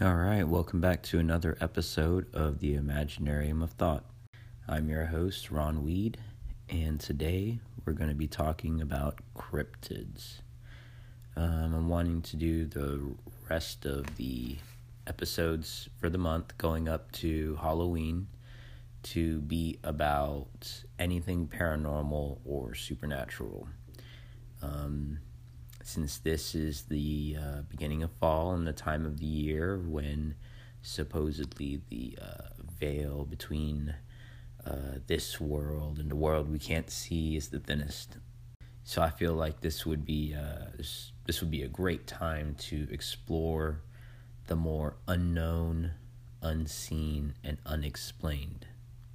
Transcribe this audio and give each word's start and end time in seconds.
All 0.00 0.16
right, 0.16 0.42
welcome 0.42 0.80
back 0.80 1.04
to 1.04 1.20
another 1.20 1.56
episode 1.60 2.26
of 2.34 2.58
the 2.58 2.76
Imaginarium 2.76 3.62
of 3.62 3.70
Thought. 3.70 4.04
I'm 4.66 4.88
your 4.88 5.04
host, 5.06 5.52
Ron 5.52 5.84
Weed, 5.84 6.18
and 6.68 6.98
today 6.98 7.60
we're 7.84 7.92
going 7.92 8.08
to 8.08 8.16
be 8.16 8.26
talking 8.26 8.80
about 8.80 9.20
cryptids. 9.36 10.40
Um, 11.36 11.74
I'm 11.74 11.88
wanting 11.88 12.22
to 12.22 12.36
do 12.36 12.64
the 12.66 13.14
rest 13.48 13.86
of 13.86 14.16
the 14.16 14.56
episodes 15.06 15.88
for 16.00 16.10
the 16.10 16.18
month 16.18 16.58
going 16.58 16.88
up 16.88 17.12
to 17.12 17.56
Halloween 17.62 18.26
to 19.04 19.42
be 19.42 19.78
about 19.84 20.82
anything 20.98 21.46
paranormal 21.46 22.40
or 22.44 22.74
supernatural. 22.74 23.68
Um, 24.60 25.20
since 25.84 26.16
this 26.16 26.54
is 26.54 26.82
the 26.82 27.36
uh, 27.38 27.60
beginning 27.68 28.02
of 28.02 28.10
fall 28.12 28.52
and 28.52 28.66
the 28.66 28.72
time 28.72 29.04
of 29.04 29.18
the 29.18 29.26
year 29.26 29.78
when 29.78 30.34
supposedly 30.80 31.82
the 31.90 32.18
uh, 32.20 32.48
veil 32.80 33.24
between 33.24 33.94
uh, 34.66 34.98
this 35.06 35.38
world 35.38 35.98
and 35.98 36.10
the 36.10 36.16
world 36.16 36.50
we 36.50 36.58
can't 36.58 36.90
see 36.90 37.36
is 37.36 37.48
the 37.48 37.58
thinnest. 37.58 38.16
So 38.82 39.02
I 39.02 39.10
feel 39.10 39.34
like 39.34 39.60
this 39.60 39.84
would 39.84 40.06
be 40.06 40.34
uh, 40.34 40.70
this, 40.76 41.12
this 41.26 41.40
would 41.40 41.50
be 41.50 41.62
a 41.62 41.68
great 41.68 42.06
time 42.06 42.54
to 42.60 42.88
explore 42.90 43.82
the 44.46 44.56
more 44.56 44.96
unknown, 45.06 45.92
unseen, 46.42 47.34
and 47.44 47.58
unexplained 47.66 48.66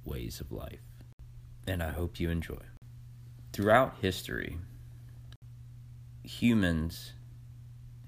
ways 0.04 0.40
of 0.40 0.52
life. 0.52 0.80
And 1.66 1.82
I 1.82 1.90
hope 1.90 2.18
you 2.18 2.30
enjoy. 2.30 2.62
Throughout 3.52 3.96
history, 4.00 4.58
humans 6.30 7.12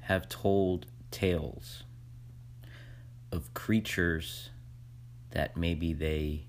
have 0.02 0.28
told 0.28 0.86
tales 1.10 1.82
of 3.32 3.52
creatures 3.52 4.50
that 5.32 5.56
maybe 5.56 5.92
they 5.92 6.46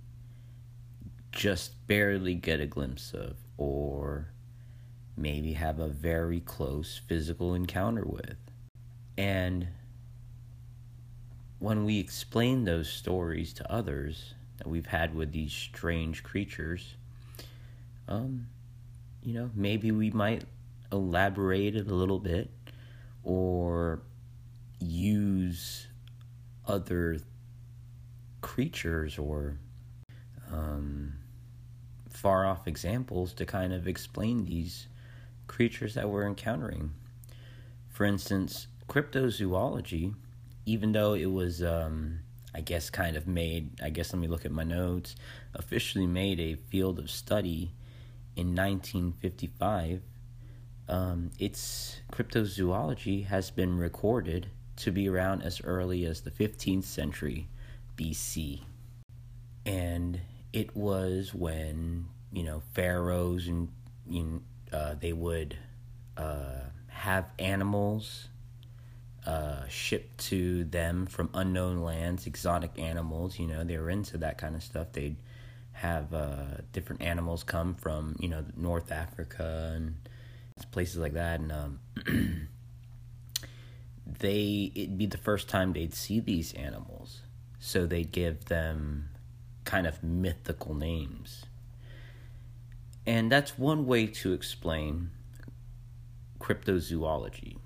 just 1.32 1.88
barely 1.88 2.36
get 2.36 2.60
a 2.60 2.68
glimpse 2.68 3.12
of, 3.12 3.38
or 3.58 4.30
maybe 5.18 5.54
have 5.54 5.80
a 5.80 5.88
very 5.88 6.40
close 6.40 7.02
physical 7.08 7.56
encounter 7.56 8.04
with. 8.06 8.38
And 9.18 9.70
when 11.58 11.86
we 11.86 11.98
explain 12.00 12.66
those 12.66 12.88
stories 12.88 13.52
to 13.54 13.72
others 13.72 14.36
that 14.58 14.68
we've 14.68 14.86
had 14.86 15.16
with 15.16 15.32
these 15.32 15.52
strange 15.52 16.22
creatures, 16.22 16.96
um, 18.08 18.48
you 19.24 19.34
know, 19.34 19.50
maybe 19.56 19.92
we 19.92 20.12
might 20.12 20.44
elaborate 20.94 21.76
it 21.76 21.88
a 21.88 21.94
little 21.94 22.20
bit 22.20 22.52
or 23.24 24.02
use 24.80 25.88
other 26.68 27.20
creatures 28.42 29.18
or 29.18 29.58
um, 30.52 31.14
far 32.10 32.46
off 32.46 32.68
examples 32.68 33.34
to 33.34 33.46
kind 33.46 33.74
of 33.74 33.88
explain 33.88 34.46
these 34.46 34.88
creatures 35.48 35.96
that 35.96 36.10
we're 36.10 36.28
encountering. 36.28 36.92
For 37.90 38.06
instance, 38.06 38.68
cryptozoology, 38.88 40.14
even 40.66 40.92
though 40.92 41.14
it 41.14 41.32
was, 41.32 41.64
um, 41.64 42.20
I 42.54 42.62
guess, 42.62 42.90
kind 42.90 43.16
of 43.18 43.28
made, 43.28 43.82
I 43.82 43.90
guess 43.90 44.14
let 44.14 44.22
me 44.22 44.28
look 44.28 44.46
at 44.46 44.52
my 44.52 44.64
notes, 44.64 45.16
officially 45.54 46.08
made 46.08 46.40
a 46.40 46.56
field 46.56 47.00
of 47.00 47.10
study 47.10 47.72
in 48.36 48.56
1955 48.56 50.02
um, 50.88 51.32
its 51.40 52.02
cryptozoology 52.12 53.26
has 53.26 53.52
been 53.52 53.78
recorded 53.78 54.48
to 54.78 54.92
be 54.92 55.08
around 55.08 55.44
as 55.44 55.62
early 55.64 56.06
as 56.06 56.22
the 56.22 56.32
15th 56.32 56.84
century 56.84 57.48
BC. 57.98 58.62
And 59.66 60.20
it 60.52 60.76
was 60.76 61.34
when, 61.34 62.08
you 62.32 62.44
know, 62.44 62.62
pharaohs 62.74 63.48
and 63.48 63.70
you 64.08 64.24
know, 64.24 64.78
uh, 64.78 64.96
they 65.00 65.14
would 65.14 65.58
uh, 66.18 66.62
have 66.88 67.26
animals 67.40 68.28
uh, 69.26 69.66
shipped 69.70 70.18
to 70.18 70.66
them 70.66 71.06
from 71.06 71.30
unknown 71.34 71.82
lands, 71.82 72.28
exotic 72.28 72.78
animals, 72.78 73.40
you 73.40 73.48
know, 73.48 73.64
they 73.64 73.78
were 73.78 73.90
into 73.90 74.18
that 74.18 74.38
kind 74.38 74.56
of 74.56 74.64
stuff. 74.64 74.88
They'd 74.92 75.16
have 75.72 76.14
uh, 76.14 76.58
different 76.74 77.02
animals 77.02 77.44
come 77.44 77.76
from, 77.76 78.16
you 78.20 78.28
know, 78.28 78.44
North 78.58 78.92
Africa 78.92 79.72
and 79.76 79.96
places 80.72 80.98
like 80.98 81.14
that, 81.14 81.40
and 81.40 81.52
um, 81.52 81.80
they 84.20 84.72
it'd 84.76 84.98
be 84.98 85.06
the 85.06 85.18
first 85.18 85.50
time 85.50 85.74
they'd 85.74 85.94
see 85.94 86.20
these 86.20 86.54
animals, 86.54 87.22
so 87.60 87.86
they'd 87.86 88.12
give 88.12 88.46
them 88.46 89.10
kind 89.66 89.88
of 89.88 90.04
mythical 90.04 90.74
names, 90.74 91.46
and 93.06 93.32
that's 93.32 93.58
one 93.58 93.86
way 93.86 94.08
to 94.08 94.34
explain 94.34 95.12
cryptozoology. 96.40 97.58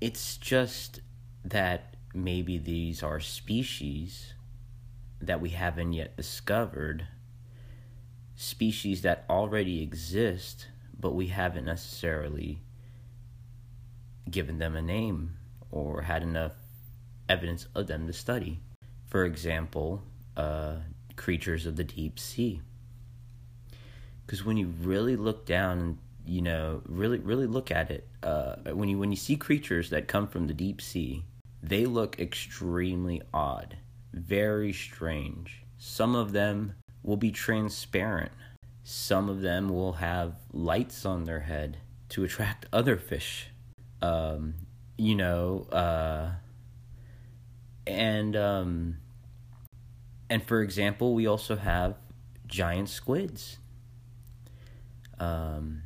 It's 0.00 0.36
just 0.36 1.00
that 1.44 1.96
maybe 2.14 2.58
these 2.58 3.02
are 3.02 3.20
species 3.20 4.34
that 5.20 5.40
we 5.40 5.50
haven't 5.50 5.92
yet 5.92 6.16
discovered, 6.16 7.08
species 8.36 9.02
that 9.02 9.24
already 9.28 9.82
exist 9.82 10.68
but 10.98 11.14
we 11.14 11.28
haven't 11.28 11.64
necessarily 11.64 12.60
given 14.30 14.58
them 14.58 14.76
a 14.76 14.82
name 14.82 15.36
or 15.70 16.02
had 16.02 16.22
enough 16.22 16.52
evidence 17.28 17.66
of 17.74 17.86
them 17.86 18.06
to 18.06 18.12
study. 18.12 18.60
For 19.06 19.24
example, 19.24 20.02
uh, 20.36 20.76
creatures 21.16 21.66
of 21.66 21.76
the 21.76 21.84
deep 21.84 22.18
sea. 22.18 22.60
Because 24.26 24.44
when 24.44 24.56
you 24.56 24.74
really 24.82 25.16
look 25.16 25.46
down, 25.46 25.98
you 26.26 26.42
know, 26.42 26.82
really, 26.86 27.18
really 27.18 27.46
look 27.46 27.70
at 27.70 27.90
it, 27.90 28.06
uh, 28.22 28.56
when 28.72 28.88
you 28.88 28.98
when 28.98 29.10
you 29.10 29.16
see 29.16 29.36
creatures 29.36 29.90
that 29.90 30.08
come 30.08 30.26
from 30.26 30.46
the 30.46 30.54
deep 30.54 30.82
sea, 30.82 31.24
they 31.62 31.86
look 31.86 32.18
extremely 32.20 33.22
odd, 33.32 33.76
very 34.12 34.72
strange. 34.72 35.62
Some 35.78 36.14
of 36.14 36.32
them 36.32 36.74
will 37.02 37.16
be 37.16 37.30
transparent 37.30 38.32
some 38.90 39.28
of 39.28 39.42
them 39.42 39.68
will 39.68 39.92
have 39.92 40.36
lights 40.50 41.04
on 41.04 41.24
their 41.24 41.40
head 41.40 41.76
to 42.08 42.24
attract 42.24 42.64
other 42.72 42.96
fish. 42.96 43.50
Um, 44.00 44.54
you 44.96 45.14
know, 45.14 45.66
uh, 45.70 46.30
and 47.86 48.34
um, 48.34 48.96
and 50.30 50.42
for 50.42 50.62
example, 50.62 51.14
we 51.14 51.26
also 51.26 51.54
have 51.56 51.96
giant 52.46 52.88
squids. 52.88 53.58
Um, 55.20 55.82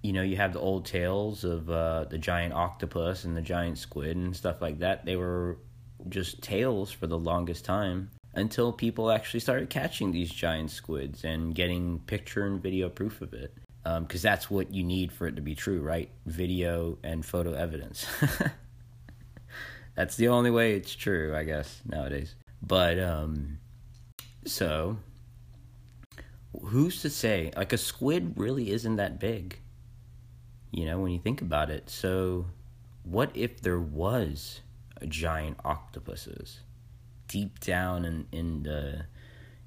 you 0.00 0.14
know, 0.14 0.22
you 0.22 0.36
have 0.36 0.54
the 0.54 0.60
old 0.60 0.86
tales 0.86 1.44
of 1.44 1.68
uh, 1.68 2.04
the 2.04 2.16
giant 2.16 2.54
octopus 2.54 3.24
and 3.24 3.36
the 3.36 3.42
giant 3.42 3.76
squid 3.76 4.16
and 4.16 4.34
stuff 4.34 4.62
like 4.62 4.78
that. 4.78 5.04
They 5.04 5.16
were 5.16 5.58
just 6.08 6.40
tales 6.40 6.90
for 6.90 7.06
the 7.06 7.18
longest 7.18 7.66
time 7.66 8.08
until 8.36 8.70
people 8.70 9.10
actually 9.10 9.40
started 9.40 9.70
catching 9.70 10.12
these 10.12 10.30
giant 10.30 10.70
squids 10.70 11.24
and 11.24 11.54
getting 11.54 11.98
picture 12.00 12.46
and 12.46 12.62
video 12.62 12.88
proof 12.88 13.22
of 13.22 13.32
it. 13.32 13.52
Because 13.82 14.24
um, 14.24 14.30
that's 14.30 14.50
what 14.50 14.72
you 14.72 14.84
need 14.84 15.10
for 15.10 15.26
it 15.26 15.36
to 15.36 15.42
be 15.42 15.54
true, 15.54 15.80
right? 15.80 16.10
Video 16.26 16.98
and 17.02 17.24
photo 17.24 17.54
evidence. 17.54 18.06
that's 19.94 20.16
the 20.16 20.28
only 20.28 20.50
way 20.50 20.74
it's 20.74 20.94
true, 20.94 21.34
I 21.34 21.44
guess, 21.44 21.80
nowadays. 21.86 22.34
But, 22.60 22.98
um, 22.98 23.58
so, 24.44 24.98
who's 26.60 27.00
to 27.02 27.10
say? 27.10 27.52
Like, 27.56 27.72
a 27.72 27.78
squid 27.78 28.34
really 28.36 28.70
isn't 28.70 28.96
that 28.96 29.20
big, 29.20 29.60
you 30.72 30.84
know, 30.84 30.98
when 30.98 31.12
you 31.12 31.20
think 31.20 31.40
about 31.40 31.70
it. 31.70 31.88
So, 31.88 32.46
what 33.04 33.30
if 33.34 33.60
there 33.60 33.80
was 33.80 34.60
giant 35.08 35.58
octopuses? 35.64 36.58
Deep 37.28 37.60
down 37.60 38.04
in 38.04 38.26
in 38.32 38.62
the 38.62 39.06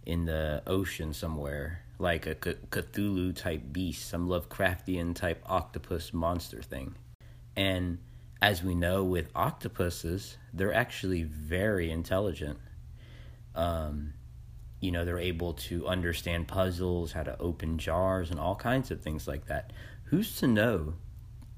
in 0.06 0.26
the 0.26 0.64
ocean 0.66 1.14
somewhere, 1.14 1.82
like 2.00 2.26
a 2.26 2.36
Cthulhu 2.36 3.36
type 3.36 3.72
beast, 3.72 4.10
some 4.10 4.28
Lovecraftian 4.28 5.14
type 5.14 5.44
octopus 5.46 6.14
monster 6.14 6.62
thing. 6.62 6.96
And 7.56 8.00
as 8.42 8.64
we 8.64 8.74
know 8.74 9.04
with 9.04 9.30
octopuses, 9.36 10.38
they're 10.54 10.74
actually 10.74 11.24
very 11.24 11.92
intelligent. 11.92 12.58
Um, 13.54 14.14
you 14.80 14.92
know, 14.92 15.04
they're 15.04 15.20
able 15.20 15.54
to 15.54 15.88
understand 15.88 16.48
puzzles, 16.48 17.12
how 17.12 17.24
to 17.24 17.38
open 17.40 17.78
jars, 17.78 18.32
and 18.32 18.40
all 18.40 18.56
kinds 18.56 18.92
of 18.92 19.02
things 19.02 19.28
like 19.28 19.48
that. 19.48 19.74
Who's 20.06 20.38
to 20.38 20.48
know 20.48 20.94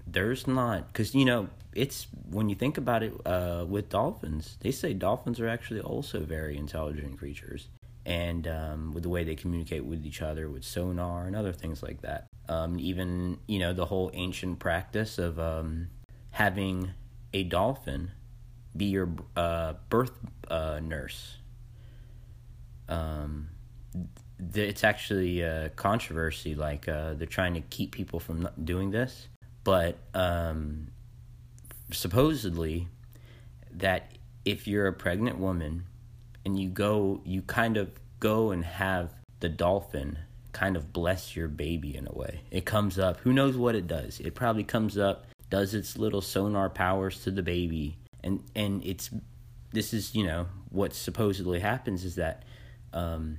there's 0.07 0.47
not 0.47 0.87
because 0.87 1.15
you 1.15 1.23
know 1.23 1.49
it's 1.73 2.07
when 2.29 2.49
you 2.49 2.55
think 2.55 2.77
about 2.77 3.03
it 3.03 3.13
uh, 3.25 3.65
with 3.67 3.89
dolphins 3.89 4.57
they 4.61 4.71
say 4.71 4.93
dolphins 4.93 5.39
are 5.39 5.47
actually 5.47 5.79
also 5.79 6.19
very 6.19 6.57
intelligent 6.57 7.17
creatures 7.17 7.69
and 8.05 8.47
um, 8.47 8.91
with 8.93 9.03
the 9.03 9.09
way 9.09 9.23
they 9.23 9.35
communicate 9.35 9.85
with 9.85 10.05
each 10.05 10.21
other 10.21 10.49
with 10.49 10.63
sonar 10.63 11.25
and 11.27 11.35
other 11.35 11.53
things 11.53 11.81
like 11.81 12.01
that 12.01 12.27
um, 12.49 12.79
even 12.79 13.37
you 13.47 13.59
know 13.59 13.73
the 13.73 13.85
whole 13.85 14.11
ancient 14.13 14.59
practice 14.59 15.17
of 15.17 15.39
um, 15.39 15.87
having 16.31 16.91
a 17.33 17.43
dolphin 17.43 18.11
be 18.75 18.85
your 18.85 19.09
uh, 19.35 19.73
birth 19.89 20.17
uh, 20.49 20.79
nurse. 20.81 21.37
Um, 22.87 23.49
it's 24.53 24.83
actually 24.83 25.41
a 25.41 25.69
controversy. 25.69 26.55
Like 26.55 26.87
uh, 26.87 27.13
they're 27.13 27.27
trying 27.27 27.53
to 27.55 27.61
keep 27.61 27.91
people 27.91 28.19
from 28.19 28.49
doing 28.63 28.91
this, 28.91 29.27
but 29.63 29.97
um, 30.13 30.87
supposedly 31.93 32.87
that 33.71 34.11
if 34.45 34.67
you're 34.67 34.87
a 34.87 34.93
pregnant 34.93 35.37
woman 35.37 35.85
and 36.45 36.59
you 36.59 36.69
go, 36.69 37.21
you 37.25 37.41
kind 37.41 37.77
of 37.77 37.91
go 38.19 38.51
and 38.51 38.63
have 38.63 39.13
the 39.39 39.49
dolphin 39.49 40.17
kind 40.51 40.75
of 40.75 40.91
bless 40.91 41.35
your 41.35 41.47
baby 41.47 41.95
in 41.95 42.07
a 42.07 42.11
way. 42.11 42.41
It 42.51 42.65
comes 42.65 42.99
up. 42.99 43.17
Who 43.19 43.33
knows 43.33 43.57
what 43.57 43.75
it 43.75 43.87
does? 43.87 44.19
It 44.19 44.35
probably 44.35 44.63
comes 44.63 44.97
up, 44.97 45.25
does 45.49 45.73
its 45.73 45.97
little 45.97 46.21
sonar 46.21 46.69
powers 46.69 47.23
to 47.23 47.31
the 47.31 47.43
baby, 47.43 47.97
and 48.23 48.43
and 48.55 48.83
it's 48.83 49.09
this 49.71 49.93
is 49.93 50.13
you 50.13 50.25
know 50.25 50.47
what 50.69 50.93
supposedly 50.93 51.59
happens 51.59 52.03
is 52.03 52.15
that 52.15 52.43
um, 52.93 53.37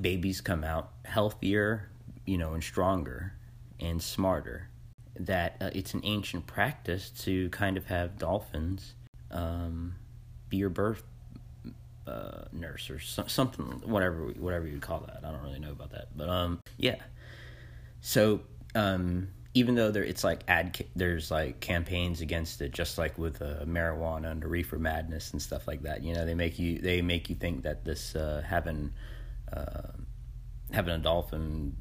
babies 0.00 0.40
come 0.40 0.64
out 0.64 0.92
healthier, 1.04 1.90
you 2.24 2.38
know, 2.38 2.54
and 2.54 2.62
stronger 2.62 3.32
and 3.80 4.02
smarter. 4.02 4.68
That 5.20 5.56
uh, 5.60 5.70
it's 5.72 5.94
an 5.94 6.00
ancient 6.04 6.46
practice 6.46 7.10
to 7.22 7.48
kind 7.50 7.76
of 7.76 7.86
have 7.86 8.18
dolphins 8.18 8.94
um, 9.30 9.94
be 10.48 10.58
your 10.58 10.70
birth 10.70 11.02
uh, 12.06 12.44
nurse 12.52 12.90
or 12.90 12.98
so, 12.98 13.24
something, 13.26 13.64
whatever 13.84 14.26
whatever 14.38 14.66
you 14.66 14.78
call 14.78 15.00
that. 15.00 15.20
I 15.24 15.30
don't 15.30 15.42
really 15.42 15.58
know 15.58 15.72
about 15.72 15.90
that, 15.90 16.16
but 16.16 16.28
um, 16.28 16.60
yeah. 16.76 16.96
So 18.00 18.40
um, 18.74 19.28
even 19.54 19.74
though 19.74 19.90
there 19.90 20.04
it's 20.04 20.22
like 20.22 20.42
ad 20.48 20.84
there's 20.94 21.30
like 21.30 21.60
campaigns 21.60 22.20
against 22.20 22.60
it, 22.60 22.72
just 22.72 22.98
like 22.98 23.16
with 23.18 23.40
uh, 23.40 23.64
marijuana 23.64 24.30
and 24.30 24.44
reefer 24.44 24.78
madness 24.78 25.32
and 25.32 25.40
stuff 25.40 25.66
like 25.66 25.82
that. 25.82 26.02
You 26.02 26.14
know, 26.14 26.26
they 26.26 26.34
make 26.34 26.58
you 26.58 26.78
they 26.78 27.02
make 27.02 27.28
you 27.28 27.34
think 27.34 27.62
that 27.62 27.84
this 27.84 28.14
uh, 28.14 28.42
having 28.46 28.92
uh, 29.52 29.92
having 30.72 30.94
a 30.94 30.98
dolphin 30.98 31.76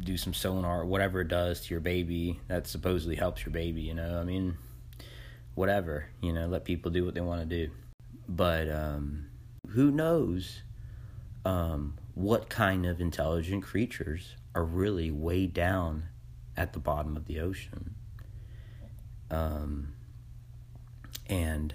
do 0.00 0.16
some 0.16 0.34
sonar, 0.34 0.84
whatever 0.84 1.20
it 1.20 1.28
does 1.28 1.60
to 1.62 1.74
your 1.74 1.80
baby, 1.80 2.40
that 2.48 2.66
supposedly 2.66 3.16
helps 3.16 3.44
your 3.44 3.52
baby. 3.52 3.82
You 3.82 3.94
know, 3.94 4.18
I 4.20 4.24
mean, 4.24 4.56
whatever. 5.54 6.06
You 6.20 6.32
know, 6.32 6.46
let 6.46 6.64
people 6.64 6.90
do 6.90 7.04
what 7.04 7.14
they 7.14 7.20
want 7.20 7.48
to 7.48 7.66
do. 7.66 7.72
But 8.28 8.70
um, 8.70 9.26
who 9.70 9.90
knows 9.90 10.62
um, 11.44 11.96
what 12.14 12.48
kind 12.48 12.86
of 12.86 13.00
intelligent 13.00 13.64
creatures 13.64 14.36
are 14.54 14.64
really 14.64 15.10
way 15.10 15.46
down 15.46 16.04
at 16.56 16.72
the 16.72 16.78
bottom 16.78 17.16
of 17.16 17.26
the 17.26 17.40
ocean. 17.40 17.94
Um, 19.30 19.94
and 21.28 21.74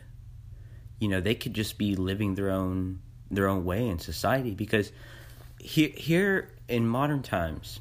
you 1.00 1.08
know 1.08 1.22
they 1.22 1.36
could 1.36 1.54
just 1.54 1.78
be 1.78 1.96
living 1.96 2.36
their 2.36 2.50
own 2.50 3.00
their 3.30 3.48
own 3.48 3.66
way 3.66 3.88
in 3.88 4.00
society 4.00 4.54
because 4.56 4.92
here 5.60 5.92
here 5.96 6.50
in 6.68 6.88
modern 6.88 7.22
times 7.22 7.80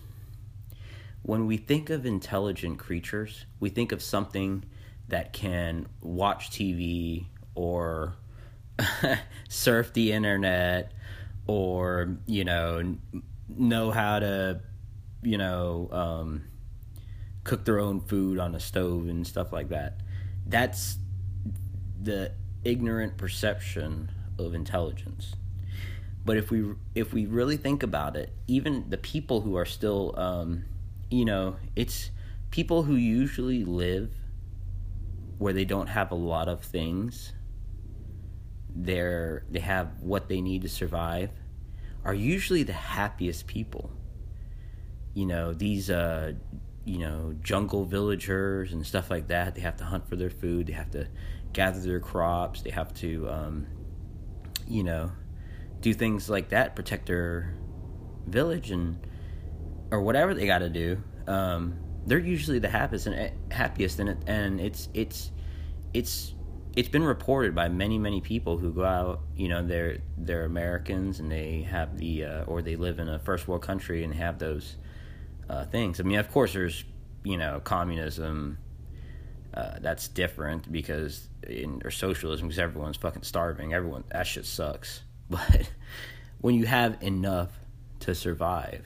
when 1.23 1.47
we 1.47 1.57
think 1.57 1.91
of 1.91 2.05
intelligent 2.05 2.79
creatures 2.79 3.47
we 3.61 3.69
think 3.69 3.93
of 3.93 4.03
something 4.03 4.65
that 5.09 5.33
can 5.33 5.87
watch 6.01 6.51
TV 6.51 7.27
or 7.55 8.15
surf 9.49 9.93
the 9.93 10.13
internet 10.13 10.93
or 11.47 12.17
you 12.27 12.45
know 12.45 12.97
know 13.49 13.91
how 13.91 14.19
to 14.19 14.61
you 15.23 15.39
know 15.39 15.89
um, 15.93 16.45
cook 17.45 17.65
their 17.65 17.79
own 17.79 18.01
food 18.01 18.39
on 18.39 18.55
a 18.55 18.61
stove 18.61 19.09
and 19.09 19.27
stuff 19.27 19.53
like 19.53 19.69
that. 19.69 20.01
That's 20.47 20.97
the 22.01 22.33
ignorant 22.65 23.17
perception 23.17 24.11
of 24.39 24.55
intelligence. 24.55 25.35
But 26.25 26.37
if 26.37 26.51
we 26.51 26.75
if 26.95 27.13
we 27.13 27.27
really 27.27 27.57
think 27.57 27.83
about 27.83 28.17
it 28.17 28.33
even 28.47 28.89
the 28.89 28.97
people 28.97 29.41
who 29.41 29.57
are 29.57 29.65
still 29.65 30.15
um, 30.17 30.65
you 31.13 31.25
know 31.25 31.57
it's 31.77 32.11
people 32.51 32.83
who 32.83 32.97
usually 32.97 33.65
live 33.65 34.11
where 35.39 35.53
they 35.53 35.65
don't 35.65 35.89
have 35.89 36.11
a 36.11 36.15
lot 36.15 36.49
of 36.49 36.63
things 36.63 37.33
they're 38.75 39.45
they 39.51 39.61
have 39.61 40.01
what 40.01 40.29
they 40.29 40.41
need 40.41 40.63
to 40.63 40.69
survive 40.69 41.31
are 42.05 42.15
usually 42.15 42.63
the 42.63 42.73
happiest 42.73 43.47
people. 43.47 43.91
You 45.15 45.27
know 45.27 45.53
these 45.53 45.91
uh 45.91 46.33
you 46.85 46.99
know 46.99 47.35
jungle 47.43 47.85
villagers 47.85 48.73
and 48.73 48.85
stuff 48.85 49.11
like 49.11 49.29
that 49.29 49.55
they 49.55 49.61
have 49.61 49.77
to 49.77 49.85
hunt 49.85 50.09
for 50.09 50.17
their 50.17 50.31
food 50.31 50.67
they 50.67 50.73
have 50.73 50.91
to 50.91 51.07
gather 51.53 51.79
their 51.79 52.01
crops 52.01 52.63
they 52.63 52.71
have 52.71 52.93
to 52.95 53.29
um 53.29 53.67
you 54.67 54.83
know 54.83 55.13
do 55.81 55.95
things 55.95 56.29
like 56.29 56.49
that 56.49 56.75
protect 56.75 57.07
their 57.07 57.55
village 58.27 58.73
and 58.73 59.07
or 59.93 60.03
whatever 60.03 60.35
they 60.35 60.47
got 60.47 60.59
to 60.59 60.71
do 60.71 61.01
um 61.29 61.79
they're 62.07 62.19
usually 62.19 62.59
the 62.59 62.69
happiest 62.69 63.07
and 63.07 63.15
eh, 63.15 63.31
happiest 63.51 64.01
it 64.01 64.17
and 64.27 64.61
it's 64.61 64.89
it's 64.95 65.31
it's 65.95 66.35
it's 66.75 66.89
been 66.89 67.05
reported 67.05 67.55
by 67.55 67.69
many 67.69 67.99
many 67.99 68.21
people 68.21 68.59
who 68.59 68.73
go 68.73 68.85
out 68.85 69.21
you 69.37 69.47
know 69.49 69.65
they're 69.65 69.99
they're 70.19 70.45
americans 70.45 71.21
and 71.21 71.31
they 71.31 71.63
have 71.63 71.97
the 71.99 72.25
uh, 72.25 72.45
or 72.45 72.63
they 72.63 72.75
live 72.75 72.99
in 72.99 73.09
a 73.09 73.19
first 73.21 73.47
world 73.47 73.63
country 73.63 74.03
and 74.03 74.15
have 74.15 74.39
those 74.39 74.77
uh, 75.49 75.65
things. 75.67 76.01
I 76.01 76.03
mean 76.05 76.19
of 76.19 76.31
course 76.31 76.53
there's 76.53 76.85
you 77.25 77.37
know 77.37 77.61
communism 77.63 78.59
uh, 79.55 79.79
that's 79.81 80.09
different 80.09 80.71
because 80.73 81.29
in 81.47 81.83
or 81.85 81.91
socialism 81.91 82.49
because 82.49 82.59
everyone's 82.59 82.97
fucking 82.97 83.23
starving. 83.23 83.75
Everyone 83.75 84.05
that 84.11 84.27
shit 84.27 84.47
sucks. 84.47 85.03
But 85.31 85.71
when 86.43 86.55
you 86.57 86.67
have 86.67 87.03
enough 87.03 87.53
to 88.01 88.15
survive 88.15 88.85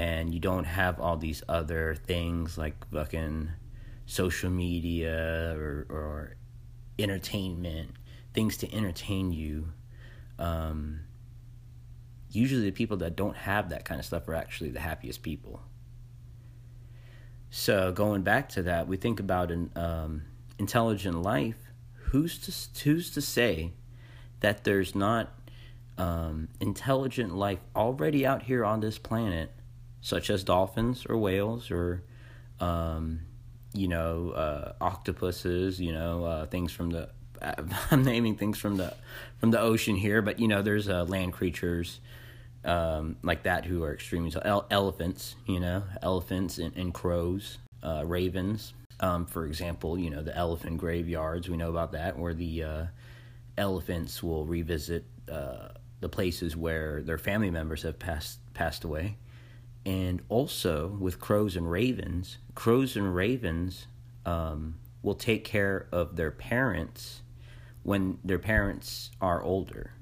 and 0.00 0.32
you 0.32 0.40
don't 0.40 0.64
have 0.64 0.98
all 0.98 1.18
these 1.18 1.42
other 1.46 1.94
things 1.94 2.56
like 2.56 2.74
fucking 2.90 3.50
social 4.06 4.48
media 4.48 5.54
or, 5.54 5.86
or 5.90 6.36
entertainment, 6.98 7.90
things 8.32 8.56
to 8.56 8.74
entertain 8.74 9.30
you. 9.30 9.74
Um, 10.38 11.00
usually, 12.30 12.62
the 12.62 12.70
people 12.70 12.96
that 12.96 13.14
don't 13.14 13.36
have 13.36 13.68
that 13.68 13.84
kind 13.84 14.00
of 14.00 14.06
stuff 14.06 14.26
are 14.26 14.34
actually 14.34 14.70
the 14.70 14.80
happiest 14.80 15.22
people. 15.22 15.60
So, 17.50 17.92
going 17.92 18.22
back 18.22 18.48
to 18.50 18.62
that, 18.62 18.88
we 18.88 18.96
think 18.96 19.20
about 19.20 19.50
an 19.50 19.70
um, 19.76 20.22
intelligent 20.58 21.20
life. 21.20 21.58
Who's 22.04 22.38
to 22.38 22.80
who's 22.84 23.10
to 23.10 23.20
say 23.20 23.74
that 24.40 24.64
there's 24.64 24.94
not 24.94 25.38
um, 25.98 26.48
intelligent 26.58 27.34
life 27.34 27.60
already 27.76 28.24
out 28.24 28.44
here 28.44 28.64
on 28.64 28.80
this 28.80 28.96
planet, 28.96 29.52
such 30.00 30.30
as 30.30 30.44
dolphins 30.44 31.06
or 31.08 31.16
whales 31.16 31.70
or 31.70 32.02
um, 32.60 33.20
you 33.72 33.88
know, 33.88 34.30
uh, 34.30 34.72
octopuses, 34.80 35.80
you 35.80 35.92
know, 35.92 36.24
uh, 36.24 36.46
things 36.46 36.72
from 36.72 36.90
the. 36.90 37.10
I'm 37.90 38.04
naming 38.04 38.36
things 38.36 38.58
from 38.58 38.76
the 38.76 38.94
from 39.38 39.50
the 39.50 39.60
ocean 39.60 39.96
here, 39.96 40.20
but 40.20 40.38
you 40.38 40.48
know, 40.48 40.62
there's 40.62 40.88
uh, 40.88 41.04
land 41.04 41.32
creatures 41.32 42.00
um, 42.64 43.16
like 43.22 43.44
that 43.44 43.64
who 43.64 43.82
are 43.82 43.94
extremely 43.94 44.32
ele- 44.44 44.66
elephants, 44.70 45.36
you 45.46 45.60
know, 45.60 45.84
elephants 46.02 46.58
and, 46.58 46.76
and 46.76 46.92
crows, 46.92 47.58
uh, 47.82 48.02
ravens. 48.04 48.74
Um, 48.98 49.24
for 49.24 49.46
example, 49.46 49.98
you 49.98 50.10
know, 50.10 50.22
the 50.22 50.36
elephant 50.36 50.76
graveyards. 50.76 51.48
We 51.48 51.56
know 51.56 51.70
about 51.70 51.92
that, 51.92 52.18
where 52.18 52.34
the 52.34 52.62
uh, 52.62 52.86
elephants 53.56 54.22
will 54.22 54.44
revisit 54.44 55.04
uh, 55.30 55.68
the 56.00 56.08
places 56.10 56.54
where 56.54 57.00
their 57.00 57.18
family 57.18 57.50
members 57.50 57.82
have 57.82 57.98
passed 57.98 58.38
passed 58.52 58.84
away 58.84 59.16
and 59.84 60.22
also 60.28 60.88
with 60.88 61.18
crows 61.18 61.56
and 61.56 61.70
ravens, 61.70 62.38
crows 62.54 62.96
and 62.96 63.14
ravens 63.14 63.86
um, 64.26 64.76
will 65.02 65.14
take 65.14 65.44
care 65.44 65.86
of 65.90 66.16
their 66.16 66.30
parents 66.30 67.22
when 67.82 68.18
their 68.24 68.38
parents 68.38 69.10
are 69.20 69.42
older 69.42 69.92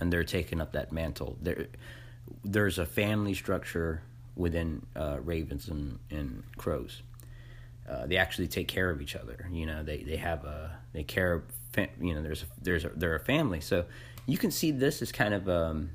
and 0.00 0.12
they're 0.12 0.24
taking 0.24 0.60
up 0.60 0.72
that 0.72 0.92
mantle. 0.92 1.36
There, 1.40 1.66
there's 2.44 2.78
a 2.78 2.86
family 2.86 3.34
structure 3.34 4.02
within 4.34 4.86
uh, 4.94 5.18
ravens 5.22 5.68
and, 5.68 5.98
and 6.10 6.42
crows. 6.56 7.02
Uh, 7.88 8.06
they 8.06 8.16
actually 8.16 8.48
take 8.48 8.68
care 8.68 8.90
of 8.90 9.00
each 9.00 9.14
other. 9.14 9.48
You 9.50 9.66
know, 9.66 9.82
they, 9.82 9.98
they 10.02 10.16
have 10.16 10.44
a 10.44 10.78
they 10.92 11.04
care. 11.04 11.44
You 12.00 12.14
know, 12.14 12.22
there's 12.22 12.42
a, 12.42 12.46
there's 12.60 12.84
a, 12.84 12.88
they're 12.88 13.14
a 13.14 13.20
family. 13.20 13.60
So 13.60 13.84
you 14.26 14.38
can 14.38 14.50
see 14.50 14.70
this 14.70 15.02
as 15.02 15.12
kind 15.12 15.34
of 15.34 15.48
um, 15.48 15.90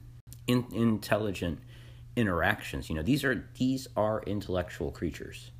in, 0.47 0.65
intelligent 0.71 1.59
interactions. 2.15 2.89
You 2.89 2.95
know, 2.95 3.03
these 3.03 3.23
are 3.23 3.47
these 3.57 3.87
are 3.95 4.21
intellectual 4.23 4.91
creatures. 4.91 5.51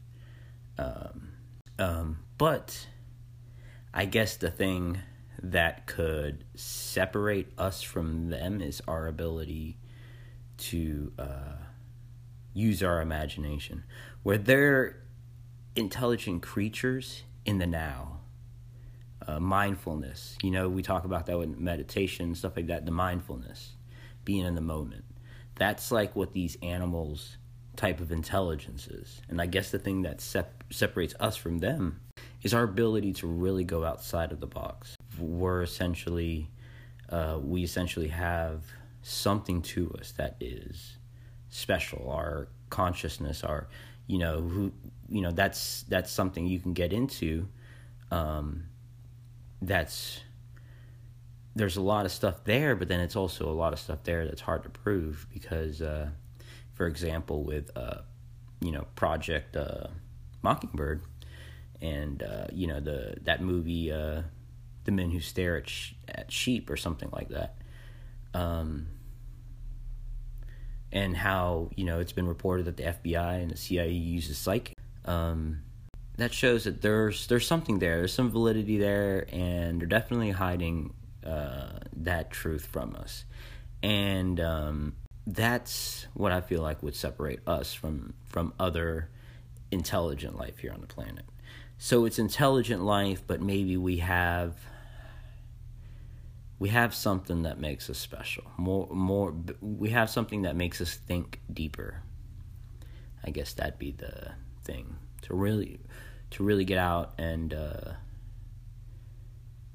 Um, 0.77 1.33
um, 1.79 2.19
but 2.37 2.87
I 3.93 4.05
guess 4.05 4.37
the 4.37 4.51
thing 4.51 4.99
that 5.43 5.87
could 5.87 6.43
separate 6.55 7.51
us 7.57 7.81
from 7.81 8.29
them 8.29 8.61
is 8.61 8.81
our 8.87 9.07
ability 9.07 9.77
to 10.57 11.11
uh, 11.17 11.55
use 12.53 12.83
our 12.83 13.01
imagination. 13.01 13.83
Where 14.23 14.37
they're 14.37 15.01
intelligent 15.75 16.43
creatures 16.43 17.23
in 17.45 17.57
the 17.57 17.65
now, 17.65 18.19
uh, 19.27 19.39
mindfulness. 19.39 20.37
You 20.43 20.51
know, 20.51 20.69
we 20.69 20.81
talk 20.83 21.05
about 21.05 21.25
that 21.25 21.37
with 21.37 21.57
meditation, 21.57 22.35
stuff 22.35 22.55
like 22.55 22.67
that, 22.67 22.85
the 22.85 22.91
mindfulness, 22.91 23.73
being 24.25 24.45
in 24.45 24.55
the 24.55 24.61
moment. 24.61 25.05
That's 25.61 25.91
like 25.91 26.15
what 26.15 26.33
these 26.33 26.57
animals 26.63 27.37
type 27.75 27.99
of 27.99 28.11
intelligence 28.11 28.87
is. 28.87 29.21
And 29.29 29.39
I 29.39 29.45
guess 29.45 29.69
the 29.69 29.77
thing 29.77 30.01
that 30.01 30.19
sep- 30.19 30.63
separates 30.71 31.13
us 31.19 31.37
from 31.37 31.59
them 31.59 32.01
is 32.41 32.51
our 32.55 32.63
ability 32.63 33.13
to 33.13 33.27
really 33.27 33.63
go 33.63 33.85
outside 33.85 34.31
of 34.31 34.39
the 34.39 34.47
box. 34.47 34.95
We're 35.19 35.61
essentially, 35.61 36.49
uh, 37.09 37.37
we 37.39 37.61
essentially 37.61 38.07
have 38.07 38.63
something 39.03 39.61
to 39.73 39.95
us 39.99 40.13
that 40.13 40.35
is 40.39 40.97
special. 41.49 42.09
Our 42.09 42.47
consciousness, 42.71 43.43
our, 43.43 43.67
you 44.07 44.17
know, 44.17 44.41
who, 44.41 44.71
you 45.09 45.21
know, 45.21 45.31
that's 45.31 45.83
that's 45.87 46.11
something 46.11 46.47
you 46.47 46.59
can 46.59 46.73
get 46.73 46.91
into. 46.91 47.47
Um, 48.09 48.63
that's 49.61 50.21
there's 51.55 51.77
a 51.77 51.81
lot 51.81 52.05
of 52.05 52.11
stuff 52.11 52.43
there, 52.45 52.75
but 52.75 52.87
then 52.87 52.99
it's 52.99 53.15
also 53.15 53.49
a 53.49 53.53
lot 53.53 53.73
of 53.73 53.79
stuff 53.79 54.03
there 54.03 54.25
that's 54.25 54.41
hard 54.41 54.63
to 54.63 54.69
prove 54.69 55.27
because, 55.33 55.81
uh, 55.81 56.09
for 56.73 56.87
example, 56.87 57.43
with 57.43 57.69
uh, 57.75 58.01
you 58.61 58.71
know 58.71 58.85
Project 58.95 59.55
uh, 59.57 59.87
Mockingbird, 60.41 61.01
and 61.81 62.23
uh, 62.23 62.47
you 62.51 62.67
know 62.67 62.79
the 62.79 63.15
that 63.23 63.41
movie, 63.41 63.91
uh, 63.91 64.21
The 64.85 64.91
Men 64.91 65.11
Who 65.11 65.19
Stare 65.19 65.57
at, 65.57 65.69
Sh- 65.69 65.93
at 66.07 66.31
Sheep, 66.31 66.69
or 66.69 66.77
something 66.77 67.09
like 67.11 67.29
that. 67.29 67.57
Um, 68.33 68.87
and 70.93 71.15
how 71.17 71.69
you 71.75 71.83
know 71.83 71.99
it's 71.99 72.13
been 72.13 72.27
reported 72.27 72.65
that 72.65 72.77
the 72.77 72.83
FBI 72.83 73.41
and 73.41 73.51
the 73.51 73.57
CIA 73.57 73.91
uses 73.91 74.37
psychic. 74.37 74.75
Um, 75.03 75.63
that 76.17 76.33
shows 76.33 76.63
that 76.63 76.81
there's 76.81 77.27
there's 77.27 77.47
something 77.47 77.79
there. 77.79 77.97
There's 77.97 78.13
some 78.13 78.31
validity 78.31 78.77
there, 78.77 79.27
and 79.33 79.81
they're 79.81 79.87
definitely 79.87 80.31
hiding 80.31 80.93
uh, 81.25 81.79
that 81.95 82.31
truth 82.31 82.65
from 82.65 82.95
us. 82.95 83.25
And 83.83 84.39
um, 84.39 84.95
that's 85.25 86.07
what 86.13 86.31
I 86.31 86.41
feel 86.41 86.61
like 86.61 86.81
would 86.83 86.95
separate 86.95 87.39
us 87.47 87.73
from 87.73 88.13
from 88.27 88.53
other 88.59 89.09
intelligent 89.71 90.37
life 90.37 90.59
here 90.59 90.71
on 90.71 90.81
the 90.81 90.87
planet. 90.87 91.25
So 91.77 92.05
it's 92.05 92.19
intelligent 92.19 92.83
life, 92.83 93.23
but 93.25 93.41
maybe 93.41 93.77
we 93.77 93.97
have 93.97 94.55
we 96.59 96.69
have 96.69 96.93
something 96.93 97.43
that 97.43 97.59
makes 97.59 97.89
us 97.89 97.97
special. 97.97 98.43
More 98.57 98.87
more 98.91 99.33
we 99.61 99.89
have 99.89 100.09
something 100.09 100.43
that 100.43 100.55
makes 100.55 100.79
us 100.81 100.95
think 100.95 101.39
deeper. 101.51 102.03
I 103.23 103.31
guess 103.31 103.53
that'd 103.53 103.79
be 103.79 103.91
the 103.91 104.33
thing 104.63 104.95
to 105.23 105.33
really 105.35 105.79
to 106.31 106.43
really 106.43 106.65
get 106.65 106.77
out 106.77 107.13
and 107.17 107.53
uh, 107.53 107.91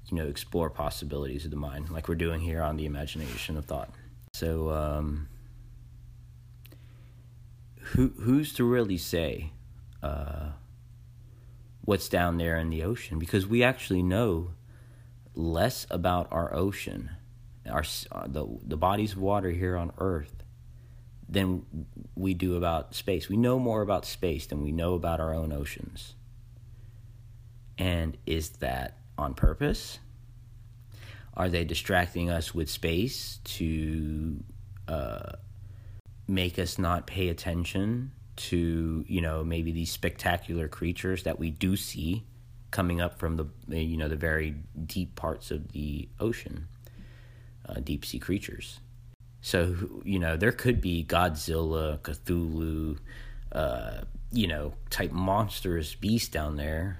you 0.08 0.16
know 0.16 0.26
explore 0.26 0.70
possibilities 0.70 1.44
of 1.44 1.50
the 1.50 1.56
mind 1.56 1.90
like 1.90 2.08
we're 2.08 2.14
doing 2.14 2.40
here 2.40 2.62
on 2.62 2.76
the 2.76 2.88
Imaginarium 2.88 3.56
of 3.56 3.64
Thought. 3.64 3.90
So 4.32 4.70
um, 4.70 5.28
who 7.80 8.12
who's 8.20 8.52
to 8.54 8.64
really 8.64 8.98
say 8.98 9.52
uh, 10.02 10.50
what's 11.84 12.08
down 12.08 12.38
there 12.38 12.56
in 12.56 12.70
the 12.70 12.82
ocean? 12.82 13.18
Because 13.18 13.46
we 13.46 13.62
actually 13.62 14.02
know 14.02 14.52
less 15.34 15.86
about 15.90 16.28
our 16.30 16.54
ocean 16.54 17.10
our 17.70 17.84
uh, 18.12 18.26
the 18.26 18.46
the 18.64 18.76
bodies 18.76 19.12
of 19.12 19.18
water 19.18 19.50
here 19.50 19.76
on 19.76 19.92
earth 19.98 20.44
than 21.28 21.86
we 22.14 22.34
do 22.34 22.56
about 22.56 22.94
space. 22.94 23.28
We 23.28 23.36
know 23.36 23.58
more 23.58 23.82
about 23.82 24.04
space 24.04 24.46
than 24.46 24.62
we 24.62 24.72
know 24.72 24.94
about 24.94 25.20
our 25.20 25.34
own 25.34 25.52
oceans. 25.52 26.14
And 27.78 28.16
is 28.26 28.50
that 28.60 28.96
on 29.18 29.34
purpose? 29.34 29.98
Are 31.34 31.48
they 31.48 31.64
distracting 31.64 32.30
us 32.30 32.54
with 32.54 32.70
space 32.70 33.40
to 33.44 34.42
uh, 34.88 35.32
make 36.26 36.58
us 36.58 36.78
not 36.78 37.06
pay 37.06 37.28
attention 37.28 38.12
to, 38.36 39.04
you 39.06 39.20
know, 39.20 39.44
maybe 39.44 39.72
these 39.72 39.90
spectacular 39.90 40.68
creatures 40.68 41.24
that 41.24 41.38
we 41.38 41.50
do 41.50 41.76
see 41.76 42.24
coming 42.70 43.00
up 43.00 43.18
from 43.18 43.36
the, 43.36 43.78
you 43.78 43.96
know, 43.96 44.08
the 44.08 44.16
very 44.16 44.54
deep 44.86 45.14
parts 45.14 45.50
of 45.50 45.72
the 45.72 46.08
ocean, 46.20 46.68
uh, 47.68 47.74
deep 47.80 48.04
sea 48.04 48.18
creatures? 48.18 48.80
So, 49.40 49.76
you 50.04 50.18
know, 50.18 50.36
there 50.36 50.52
could 50.52 50.80
be 50.80 51.04
Godzilla, 51.04 51.98
Cthulhu, 52.00 52.98
uh, 53.52 54.00
you 54.32 54.46
know, 54.46 54.72
type 54.90 55.12
monstrous 55.12 55.94
beasts 55.94 56.28
down 56.28 56.56
there 56.56 56.98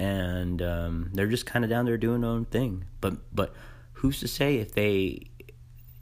and 0.00 0.62
um, 0.62 1.10
they're 1.12 1.26
just 1.26 1.44
kind 1.44 1.62
of 1.62 1.70
down 1.70 1.84
there 1.84 1.98
doing 1.98 2.22
their 2.22 2.30
own 2.30 2.46
thing. 2.46 2.86
But 3.02 3.18
but 3.34 3.54
who's 3.92 4.18
to 4.20 4.28
say 4.28 4.56
if 4.56 4.72
they, 4.72 5.26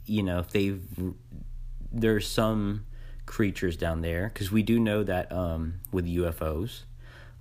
you 0.05 0.23
know, 0.23 0.39
if 0.39 0.49
they've 0.49 0.81
there's 1.91 2.25
some 2.25 2.85
creatures 3.25 3.75
down 3.75 4.01
there 4.01 4.31
because 4.33 4.51
we 4.51 4.63
do 4.63 4.79
know 4.79 5.03
that 5.03 5.29
um, 5.33 5.81
with 5.91 6.07
UFOs, 6.07 6.83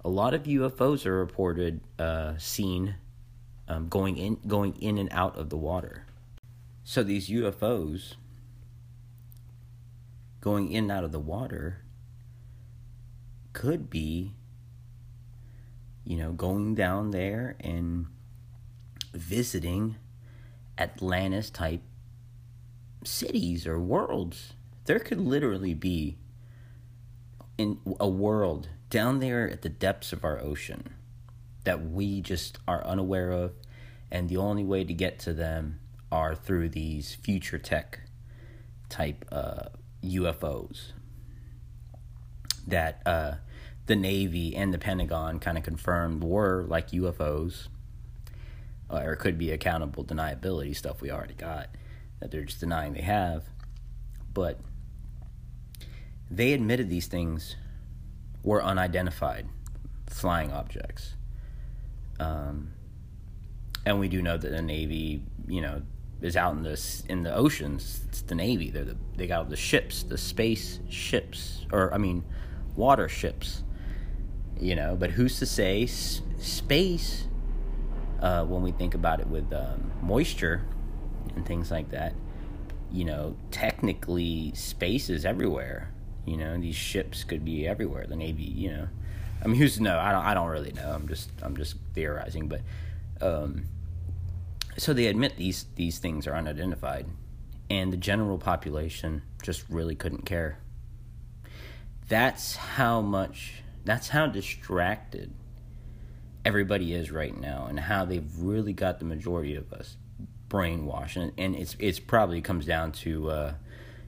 a 0.04 0.08
lot 0.08 0.34
of 0.34 0.42
UFOs 0.42 1.06
are 1.06 1.16
reported 1.16 1.80
uh, 1.96 2.36
seen 2.38 2.96
um, 3.68 3.88
going 3.88 4.16
in 4.16 4.40
going 4.48 4.74
in 4.80 4.98
and 4.98 5.08
out 5.12 5.38
of 5.38 5.50
the 5.50 5.56
water. 5.56 6.06
So 6.82 7.04
these 7.04 7.28
UFOs 7.28 8.14
going 10.40 10.72
in 10.72 10.84
and 10.84 10.92
out 10.92 11.04
of 11.04 11.12
the 11.12 11.20
water 11.20 11.82
could 13.52 13.88
be 13.88 14.34
you 16.08 16.16
know, 16.16 16.32
going 16.32 16.74
down 16.74 17.10
there 17.10 17.54
and 17.60 18.06
visiting 19.12 19.96
Atlantis 20.78 21.50
type 21.50 21.82
cities 23.04 23.66
or 23.66 23.78
worlds. 23.78 24.54
There 24.86 25.00
could 25.00 25.20
literally 25.20 25.74
be 25.74 26.16
in 27.58 27.78
a 28.00 28.08
world 28.08 28.70
down 28.88 29.20
there 29.20 29.50
at 29.50 29.60
the 29.60 29.68
depths 29.68 30.14
of 30.14 30.24
our 30.24 30.40
ocean 30.40 30.94
that 31.64 31.84
we 31.84 32.22
just 32.22 32.56
are 32.66 32.82
unaware 32.86 33.30
of 33.30 33.52
and 34.10 34.30
the 34.30 34.38
only 34.38 34.64
way 34.64 34.84
to 34.84 34.94
get 34.94 35.18
to 35.18 35.34
them 35.34 35.78
are 36.10 36.34
through 36.34 36.70
these 36.70 37.14
future 37.16 37.58
tech 37.58 38.00
type 38.88 39.26
uh, 39.30 39.68
UFOs 40.02 40.92
that 42.66 43.02
uh, 43.04 43.34
the 43.88 43.96
Navy 43.96 44.54
and 44.54 44.72
the 44.72 44.78
Pentagon 44.78 45.40
kind 45.40 45.58
of 45.58 45.64
confirmed 45.64 46.22
were 46.22 46.64
like 46.68 46.90
UFOs, 46.90 47.68
uh, 48.90 49.00
or 49.02 49.16
could 49.16 49.38
be 49.38 49.50
accountable 49.50 50.04
deniability 50.04 50.76
stuff 50.76 51.00
we 51.00 51.10
already 51.10 51.34
got 51.34 51.68
that 52.20 52.30
they're 52.30 52.44
just 52.44 52.60
denying 52.60 52.92
they 52.92 53.00
have. 53.00 53.44
But 54.32 54.60
they 56.30 56.52
admitted 56.52 56.90
these 56.90 57.06
things 57.06 57.56
were 58.42 58.62
unidentified 58.62 59.48
flying 60.06 60.52
objects. 60.52 61.14
Um, 62.20 62.72
and 63.86 63.98
we 63.98 64.08
do 64.08 64.20
know 64.20 64.36
that 64.36 64.50
the 64.50 64.62
Navy, 64.62 65.22
you 65.46 65.62
know, 65.62 65.82
is 66.20 66.36
out 66.36 66.54
in 66.54 66.62
the 66.62 67.02
in 67.08 67.22
the 67.22 67.34
oceans. 67.34 68.00
It's 68.08 68.22
the 68.22 68.34
Navy. 68.34 68.70
They're 68.70 68.84
the, 68.84 68.96
they 69.16 69.26
got 69.26 69.48
the 69.48 69.56
ships, 69.56 70.02
the 70.02 70.18
space 70.18 70.80
ships, 70.90 71.64
or 71.72 71.94
I 71.94 71.98
mean, 71.98 72.24
water 72.76 73.08
ships 73.08 73.62
you 74.60 74.74
know 74.74 74.96
but 74.96 75.10
who's 75.10 75.38
to 75.38 75.46
say 75.46 75.84
s- 75.84 76.22
space 76.38 77.26
uh, 78.20 78.44
when 78.44 78.62
we 78.62 78.72
think 78.72 78.94
about 78.94 79.20
it 79.20 79.26
with 79.28 79.52
um, 79.52 79.92
moisture 80.02 80.64
and 81.36 81.46
things 81.46 81.70
like 81.70 81.90
that 81.90 82.12
you 82.90 83.04
know 83.04 83.36
technically 83.50 84.52
space 84.54 85.08
is 85.10 85.24
everywhere 85.24 85.92
you 86.26 86.36
know 86.36 86.58
these 86.58 86.76
ships 86.76 87.24
could 87.24 87.44
be 87.44 87.66
everywhere 87.66 88.06
the 88.06 88.16
navy 88.16 88.42
you 88.42 88.70
know. 88.70 88.88
I 89.42 89.46
mean 89.46 89.56
who's 89.56 89.76
to 89.76 89.82
know 89.82 89.98
i 89.98 90.10
don't 90.10 90.24
i 90.24 90.34
don't 90.34 90.48
really 90.48 90.72
know 90.72 90.90
i'm 90.90 91.06
just 91.06 91.30
i'm 91.42 91.56
just 91.56 91.76
theorizing 91.94 92.48
but 92.48 92.60
um, 93.20 93.66
so 94.76 94.92
they 94.92 95.06
admit 95.06 95.36
these 95.36 95.66
these 95.76 95.98
things 95.98 96.26
are 96.26 96.34
unidentified 96.34 97.06
and 97.70 97.92
the 97.92 97.96
general 97.96 98.38
population 98.38 99.22
just 99.42 99.68
really 99.68 99.94
couldn't 99.94 100.24
care. 100.24 100.58
That's 102.08 102.56
how 102.56 103.00
much 103.00 103.62
that's 103.88 104.08
how 104.08 104.26
distracted 104.26 105.32
everybody 106.44 106.92
is 106.92 107.10
right 107.10 107.38
now 107.38 107.66
and 107.68 107.80
how 107.80 108.04
they've 108.04 108.38
really 108.38 108.72
got 108.72 108.98
the 108.98 109.04
majority 109.04 109.54
of 109.54 109.72
us 109.72 109.96
brainwashed. 110.48 111.16
And, 111.16 111.32
and 111.38 111.56
it's 111.56 111.76
it's 111.78 111.98
probably 111.98 112.40
comes 112.40 112.66
down 112.66 112.92
to 112.92 113.30
uh, 113.30 113.54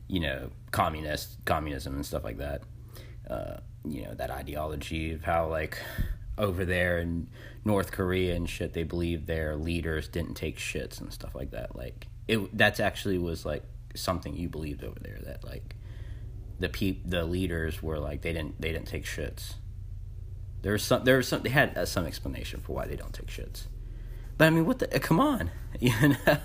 you 0.09 0.21
know 0.21 0.51
communist 0.71 1.45
communism 1.45 1.95
and 1.95 2.05
stuff 2.05 2.25
like 2.25 2.39
that. 2.39 2.63
Uh, 3.29 3.57
you 3.85 4.03
know 4.03 4.15
that 4.15 4.31
ideology 4.31 5.13
of 5.13 5.25
how 5.25 5.49
like 5.49 5.79
over 6.37 6.65
there 6.65 6.99
in 6.99 7.29
North 7.65 7.93
Korea 7.93 8.35
and 8.35 8.49
shit 8.49 8.73
they 8.73 8.83
believe 8.83 9.27
their 9.27 9.57
leaders 9.57 10.09
didn't 10.09 10.35
take 10.35 10.59
shits 10.59 11.01
and 11.01 11.13
stuff 11.13 11.35
like 11.35 11.53
that. 11.53 11.75
Like 11.75 12.07
it 12.29 12.57
that's 12.57 12.81
actually 12.81 13.19
was 13.19 13.47
like 13.47 13.65
something 13.95 14.37
you 14.37 14.49
believed 14.49 14.85
over 14.85 14.99
there 15.01 15.19
that 15.25 15.43
like 15.43 15.75
the 16.59 16.69
peop 16.69 17.03
the 17.05 17.25
leaders 17.25 17.83
were 17.83 17.99
like 17.99 18.21
they 18.21 18.33
didn't 18.33 18.61
they 18.61 18.73
didn't 18.73 18.87
take 18.87 19.05
shits 19.05 19.55
there's 20.63 20.83
some 20.83 21.05
there's 21.05 21.29
some 21.29 21.43
they 21.43 21.51
had 21.51 21.77
uh, 21.77 21.87
some 21.87 22.07
explanation 22.07 22.61
for 22.61 22.75
why 22.75 22.87
they 22.87 22.97
don't 22.97 23.13
take 23.13 23.29
shits, 23.29 23.65
But 24.37 24.47
I 24.47 24.51
mean, 24.51 24.67
what 24.67 24.79
the? 24.79 24.87
Come 25.01 25.21
on, 25.21 25.51
you 25.81 25.93
know. 26.09 26.39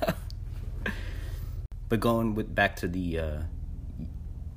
but 1.90 2.00
going 2.00 2.36
with 2.36 2.54
back 2.56 2.76
to 2.78 2.88
the 2.88 3.20
uh, 3.20 3.40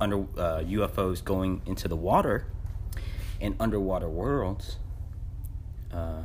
under 0.01 0.19
uh, 0.37 0.63
UFOs 0.63 1.25
going 1.25 1.63
into 1.67 1.89
the 1.89 1.97
water 1.97 2.47
and 3.41 3.57
underwater 3.59 4.09
worlds. 4.09 4.79
Uh, 5.93 6.23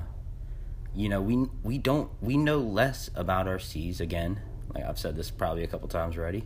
you 0.95 1.09
know, 1.09 1.21
we 1.21 1.47
we 1.63 1.77
don't 1.77 2.11
we 2.21 2.37
know 2.37 2.59
less 2.59 3.09
about 3.15 3.47
our 3.47 3.59
seas 3.59 3.99
again. 3.99 4.39
Like 4.73 4.85
I've 4.85 4.99
said 4.99 5.15
this 5.15 5.31
probably 5.31 5.63
a 5.63 5.67
couple 5.67 5.87
times 5.87 6.17
already, 6.17 6.45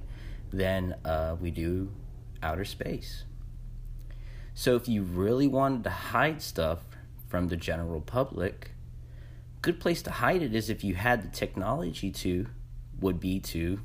than 0.52 0.96
uh, 1.04 1.36
we 1.40 1.52
do 1.52 1.92
outer 2.42 2.66
space. 2.66 3.24
So 4.58 4.76
if 4.76 4.88
you 4.88 5.04
really 5.04 5.48
wanted 5.48 5.84
to 5.84 5.92
hide 5.92 6.42
stuff 6.42 6.80
from 7.28 7.48
the 7.48 7.56
general 7.56 8.02
public, 8.02 8.72
good 9.62 9.80
place 9.80 10.02
to 10.02 10.10
hide 10.10 10.42
it 10.42 10.56
is 10.56 10.72
if 10.72 10.84
you 10.84 10.96
had 10.96 11.22
the 11.22 11.28
technology 11.28 12.10
to, 12.10 12.48
would 13.00 13.20
be 13.20 13.40
to 13.42 13.80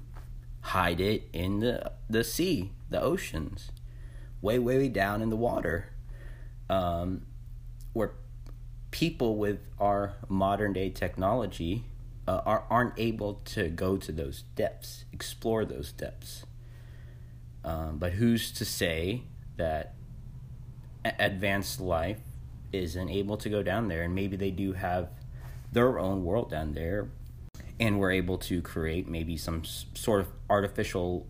hide 0.62 0.98
it 0.98 1.28
in 1.34 1.60
the 1.60 1.92
the 2.08 2.24
sea, 2.24 2.72
the 2.88 3.02
oceans, 3.02 3.70
way 4.40 4.58
way 4.58 4.88
down 4.88 5.20
in 5.20 5.28
the 5.28 5.36
water, 5.36 5.92
um, 6.70 7.26
where 7.92 8.12
people 8.90 9.36
with 9.36 9.68
our 9.78 10.14
modern 10.26 10.72
day 10.72 10.88
technology 10.88 11.84
uh, 12.26 12.40
are 12.46 12.64
aren't 12.70 12.98
able 12.98 13.34
to 13.44 13.68
go 13.68 13.98
to 13.98 14.10
those 14.10 14.44
depths, 14.56 15.04
explore 15.12 15.66
those 15.66 15.92
depths. 15.92 16.46
Um, 17.62 17.98
but 17.98 18.12
who's 18.12 18.50
to 18.52 18.64
say 18.64 19.24
that 19.58 19.96
advanced 21.04 21.80
life 21.80 22.21
isn't 22.73 23.09
able 23.09 23.37
to 23.37 23.49
go 23.49 23.62
down 23.62 23.88
there 23.88 24.02
and 24.02 24.14
maybe 24.14 24.37
they 24.37 24.50
do 24.50 24.73
have 24.73 25.11
their 25.73 25.99
own 25.99 26.25
world 26.25 26.50
down 26.50 26.73
there 26.73 27.09
and 27.80 27.99
we're 27.99 28.12
able 28.12 28.38
to 28.38 28.62
create 28.62 29.09
maybe 29.09 29.37
some 29.37 29.64
sort 29.64 30.21
of 30.21 30.28
artificial 30.49 31.26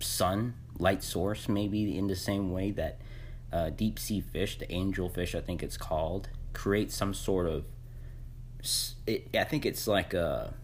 sun 0.00 0.54
light 0.78 1.02
source 1.02 1.48
maybe 1.48 1.96
in 1.96 2.06
the 2.06 2.16
same 2.16 2.52
way 2.52 2.70
that 2.70 3.00
uh, 3.52 3.70
deep 3.70 3.98
sea 3.98 4.20
fish 4.20 4.58
the 4.58 4.66
angelfish 4.66 5.34
i 5.34 5.40
think 5.40 5.62
it's 5.62 5.76
called 5.76 6.28
create 6.52 6.90
some 6.92 7.12
sort 7.12 7.46
of 7.46 7.64
it, 9.06 9.28
i 9.34 9.44
think 9.44 9.64
it's 9.66 9.86
like 9.86 10.14
a 10.14 10.54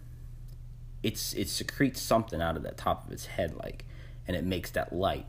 it's 1.03 1.33
it 1.35 1.49
secretes 1.49 2.01
something 2.01 2.41
out 2.41 2.57
of 2.57 2.63
the 2.63 2.71
top 2.73 3.07
of 3.07 3.13
its 3.13 3.27
head 3.27 3.55
like 3.57 3.85
and 4.27 4.37
it 4.37 4.45
makes 4.45 4.71
that 4.73 4.93
light. 4.93 5.27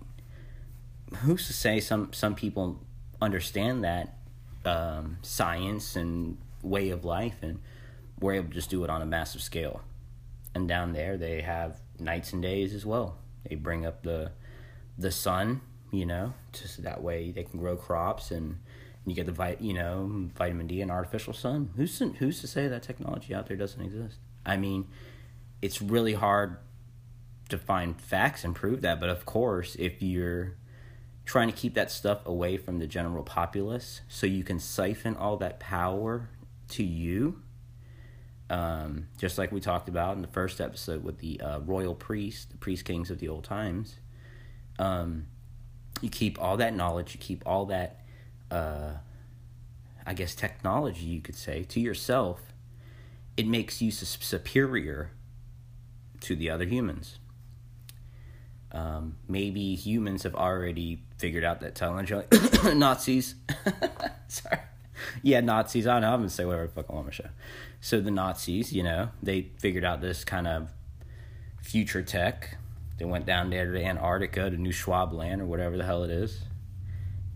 Who's 1.20 1.48
to 1.48 1.54
say 1.54 1.80
some 1.80 2.12
some 2.14 2.36
people 2.36 2.80
understand 3.24 3.84
that 3.84 4.18
um, 4.66 5.18
science 5.22 5.96
and 5.96 6.38
way 6.62 6.90
of 6.90 7.04
life, 7.04 7.38
and 7.42 7.60
we're 8.20 8.34
able 8.34 8.50
to 8.50 8.54
just 8.54 8.70
do 8.70 8.84
it 8.84 8.90
on 8.90 9.02
a 9.02 9.06
massive 9.06 9.42
scale. 9.42 9.82
And 10.56 10.68
down 10.68 10.94
there, 10.94 11.18
they 11.18 11.42
have 11.42 11.80
nights 12.00 12.34
and 12.34 12.42
days 12.42 12.74
as 12.74 12.86
well. 12.86 13.18
They 13.48 13.56
bring 13.56 13.86
up 13.86 14.04
the 14.04 14.32
the 14.98 15.12
sun, 15.12 15.62
you 15.92 16.06
know, 16.06 16.34
just 16.52 16.84
that 16.84 17.02
way 17.02 17.32
they 17.32 17.44
can 17.44 17.60
grow 17.60 17.76
crops 17.76 18.30
and 18.30 18.60
you 19.06 19.16
get 19.16 19.26
the 19.26 19.32
vit, 19.32 19.60
you 19.60 19.74
know, 19.74 20.30
vitamin 20.36 20.68
D 20.68 20.82
and 20.82 20.92
artificial 20.92 21.34
sun. 21.34 21.72
Who's 21.76 21.98
to, 22.00 22.10
who's 22.10 22.40
to 22.42 22.48
say 22.48 22.68
that 22.68 22.84
technology 22.84 23.34
out 23.34 23.48
there 23.48 23.58
doesn't 23.58 23.82
exist? 23.82 24.20
I 24.46 24.58
mean, 24.58 24.88
it's 25.62 25.82
really 25.82 26.14
hard 26.14 26.58
to 27.50 27.58
find 27.58 28.00
facts 28.00 28.44
and 28.44 28.56
prove 28.56 28.82
that, 28.82 29.00
but 29.00 29.10
of 29.10 29.26
course, 29.26 29.76
if 29.78 30.02
you're 30.02 30.56
trying 31.26 31.48
to 31.48 31.54
keep 31.54 31.74
that 31.76 31.90
stuff 31.90 32.26
away 32.26 32.58
from 32.58 32.80
the 32.80 32.88
general 32.88 33.24
populace 33.24 34.02
so 34.08 34.28
you 34.28 34.44
can 34.44 34.60
siphon 34.60 35.16
all 35.16 35.38
that 35.38 35.60
power 35.60 36.30
to 36.70 36.84
you. 36.84 37.42
Um, 38.50 39.08
just 39.18 39.38
like 39.38 39.52
we 39.52 39.60
talked 39.60 39.88
about 39.88 40.16
in 40.16 40.22
the 40.22 40.28
first 40.28 40.60
episode 40.60 41.04
with 41.04 41.20
the 41.20 41.40
uh, 41.40 41.60
royal 41.60 41.96
priests, 41.96 42.46
the 42.46 42.58
priest 42.58 42.86
kings 42.86 43.10
of 43.10 43.20
the 43.20 43.30
old 43.30 43.46
times. 43.46 43.96
Um, 44.78 45.28
you 46.02 46.10
keep 46.10 46.40
all 46.42 46.58
that 46.58 46.76
knowledge, 46.76 47.14
you 47.14 47.20
keep 47.20 47.42
all 47.46 47.66
that, 47.68 48.02
uh, 48.52 48.94
I 50.06 50.14
guess, 50.14 50.36
technology, 50.36 51.06
you 51.06 51.22
could 51.22 51.36
say, 51.36 51.64
to 51.64 51.80
yourself. 51.80 52.42
It 53.38 53.48
makes 53.48 53.82
you 53.82 53.92
superior 53.92 55.12
to 56.22 56.36
the 56.36 56.50
other 56.50 56.66
humans. 56.66 57.18
Um, 58.74 59.18
maybe 59.28 59.76
humans 59.76 60.24
have 60.24 60.34
already 60.36 61.04
figured 61.20 61.44
out 61.44 61.62
that 61.62 61.76
technology. 61.76 62.16
Nazis. 62.76 63.36
Sorry. 64.28 64.58
Yeah, 65.22 65.42
Nazis. 65.42 65.86
I 65.86 65.94
don't 65.94 66.02
know. 66.02 66.14
I'm 66.14 66.20
going 66.20 66.30
to 66.30 66.34
say 66.34 66.46
whatever 66.46 66.68
the 66.68 66.74
fuck 66.74 66.86
I 66.90 66.94
want 66.94 67.08
to 67.08 67.14
show. 67.14 67.30
So 67.82 68.02
the 68.02 68.12
Nazis, 68.12 68.74
you 68.74 68.82
know, 68.82 69.10
they 69.22 69.50
figured 69.60 69.84
out 69.86 70.02
this 70.02 70.24
kind 70.24 70.48
of 70.48 70.70
future 71.62 72.02
tech. 72.02 72.58
They 72.98 73.06
went 73.06 73.26
down 73.26 73.50
there 73.50 73.72
to 73.72 73.84
Antarctica, 73.84 74.50
to 74.50 74.58
New 74.58 74.72
Schwab 74.72 75.14
land, 75.14 75.42
or 75.42 75.46
whatever 75.46 75.78
the 75.78 75.84
hell 75.84 76.04
it 76.04 76.12
is, 76.12 76.42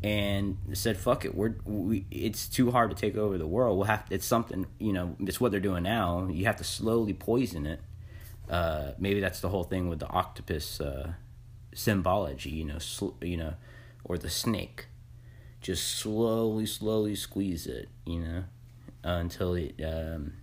and 0.04 0.58
they 0.68 0.76
said, 0.76 0.98
"Fuck 0.98 1.26
it, 1.26 1.36
we're 1.36 1.56
we. 1.66 2.06
It's 2.12 2.48
too 2.48 2.72
hard 2.72 2.92
to 2.92 2.96
take 2.96 3.18
over 3.18 3.38
the 3.38 3.48
world. 3.48 3.78
We'll 3.78 3.88
have. 3.88 4.08
to, 4.08 4.16
It's 4.16 4.26
something. 4.26 4.68
You 4.80 4.94
know, 4.94 5.16
it's 5.20 5.42
what 5.42 5.52
they're 5.52 5.60
doing 5.60 5.84
now. 5.84 6.28
You 6.32 6.46
have 6.46 6.58
to 6.58 6.64
slowly 6.64 7.14
poison 7.14 7.66
it. 7.66 7.82
Uh, 8.50 8.92
maybe 9.00 9.20
that's 9.20 9.40
the 9.42 9.50
whole 9.50 9.64
thing 9.64 9.90
with 9.90 10.00
the 10.00 10.08
octopus." 10.08 10.80
Uh, 10.80 11.14
symbology, 11.78 12.50
you 12.50 12.66
know, 12.66 12.80
sl- 12.80 13.16
you 13.22 13.38
know, 13.38 13.54
or 14.04 14.18
the 14.18 14.30
snake. 14.30 14.88
Just 15.62 15.88
slowly, 15.88 16.66
slowly 16.66 17.16
squeeze 17.16 17.68
it, 17.68 17.90
you 18.06 18.20
know, 18.20 18.44
uh, 19.04 19.18
until 19.20 19.54
it 19.54 19.80
um, 19.84 20.34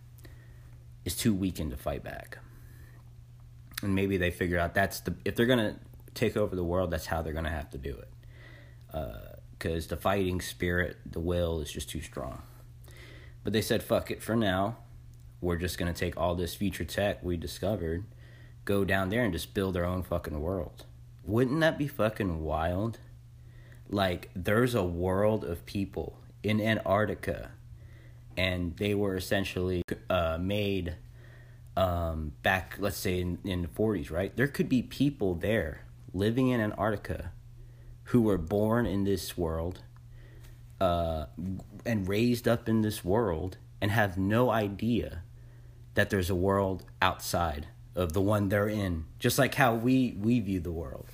is 1.05 1.17
too 1.17 1.35
weakened 1.35 1.71
to 1.71 1.77
fight 1.77 2.03
back. 2.03 2.39
And 3.83 3.95
maybe 3.95 4.17
they 4.17 4.31
figure 4.31 4.59
out 4.59 4.75
that's 4.75 5.01
the 5.01 5.15
if 5.25 5.35
they're 5.35 5.47
gonna 5.47 5.77
take 6.15 6.37
over 6.37 6.55
the 6.55 6.65
world, 6.65 6.91
that's 6.91 7.07
how 7.07 7.23
they're 7.23 7.33
gonna 7.33 7.51
have 7.51 7.71
to 7.71 7.79
do 7.79 7.97
it. 7.97 8.09
Because 9.59 9.87
uh, 9.87 9.91
the 9.91 9.97
fighting 9.97 10.41
spirit, 10.41 10.97
the 11.05 11.21
will, 11.21 11.61
is 11.61 11.71
just 11.71 11.89
too 11.91 12.01
strong. 12.01 12.43
But 13.43 13.53
they 13.53 13.63
said, 13.63 13.83
"Fuck 13.83 14.11
it." 14.11 14.23
For 14.23 14.37
now, 14.37 14.79
we're 15.41 15.57
just 15.57 15.79
gonna 15.79 15.93
take 15.93 16.17
all 16.17 16.35
this 16.35 16.55
future 16.55 16.85
tech 16.85 17.23
we 17.23 17.37
discovered, 17.37 18.05
go 18.65 18.85
down 18.85 19.11
there 19.11 19.25
and 19.25 19.33
just 19.33 19.53
build 19.53 19.77
our 19.77 19.85
own 19.85 20.03
fucking 20.03 20.41
world 20.41 20.87
wouldn't 21.27 21.61
that 21.61 21.79
be 21.79 21.87
fucking 21.87 22.43
wild? 22.43 22.99
Like, 23.89 24.31
there's 24.35 24.75
a 24.75 24.83
world 24.83 25.45
of 25.45 25.65
people 25.67 26.19
in 26.43 26.61
Antarctica, 26.61 27.53
and 28.37 28.77
they 28.77 28.95
were 28.95 29.17
essentially 29.17 29.83
uh, 30.11 30.39
made 30.41 30.97
um, 31.77 32.33
back, 32.43 32.77
let's 32.79 32.97
say, 32.97 33.21
in, 33.21 33.39
in 33.45 33.63
the 33.63 33.69
40s, 33.69 34.11
right? 34.11 34.37
There 34.37 34.49
could 34.49 34.69
be 34.69 34.83
people 34.83 35.35
there 35.35 35.85
living 36.13 36.49
in 36.49 36.61
Antarctica 36.61 37.33
who 38.05 38.23
were 38.23 38.39
born 38.39 38.87
in 38.87 39.05
this 39.05 39.37
world 39.37 39.81
uh, 40.81 41.27
and 41.85 42.09
raised 42.09 42.47
up 42.47 42.69
in 42.69 42.83
this 42.83 43.05
world 43.05 43.57
and 43.81 43.91
have 43.91 44.19
no 44.19 44.51
idea 44.51 45.23
that 45.95 46.11
there's 46.11 46.31
a 46.31 46.35
world 46.35 46.85
outside 47.01 47.69
of 47.95 48.13
the 48.13 48.21
one 48.21 48.49
they're 48.49 48.69
in 48.69 49.05
just 49.19 49.39
like 49.39 49.55
how 49.55 49.75
we 49.75 50.17
we 50.19 50.41
view 50.41 50.59
the 50.59 50.73
world 50.73 51.14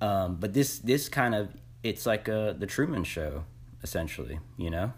um, 0.00 0.36
but 0.36 0.52
this 0.52 0.78
this 0.78 1.08
kind 1.08 1.34
of 1.34 1.48
it's 1.82 2.06
like 2.06 2.28
a, 2.28 2.54
the 2.58 2.66
Truman 2.66 3.04
Show, 3.04 3.44
essentially. 3.82 4.40
You 4.56 4.70
know, 4.70 4.92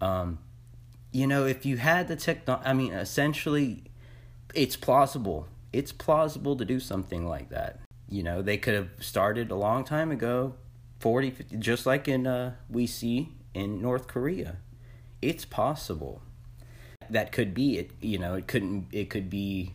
um, 0.00 0.38
you 1.12 1.26
know, 1.26 1.46
if 1.46 1.66
you 1.66 1.76
had 1.76 2.08
the 2.08 2.16
techno, 2.16 2.60
I 2.64 2.72
mean, 2.72 2.92
essentially, 2.92 3.84
it's 4.54 4.76
plausible. 4.76 5.48
It's 5.72 5.92
plausible 5.92 6.56
to 6.56 6.64
do 6.64 6.80
something 6.80 7.26
like 7.26 7.50
that. 7.50 7.80
You 8.08 8.22
know, 8.22 8.42
they 8.42 8.56
could 8.56 8.74
have 8.74 8.88
started 8.98 9.50
a 9.50 9.54
long 9.54 9.84
time 9.84 10.10
ago, 10.10 10.54
40, 10.98 11.30
50, 11.30 11.56
just 11.58 11.86
like 11.86 12.08
in 12.08 12.26
uh, 12.26 12.54
we 12.68 12.86
see 12.86 13.30
in 13.54 13.80
North 13.80 14.06
Korea. 14.08 14.56
It's 15.22 15.44
possible. 15.44 16.22
That 17.08 17.32
could 17.32 17.54
be 17.54 17.78
it. 17.78 17.90
You 18.00 18.18
know, 18.18 18.34
it 18.34 18.46
couldn't. 18.46 18.86
It 18.92 19.10
could 19.10 19.28
be. 19.28 19.74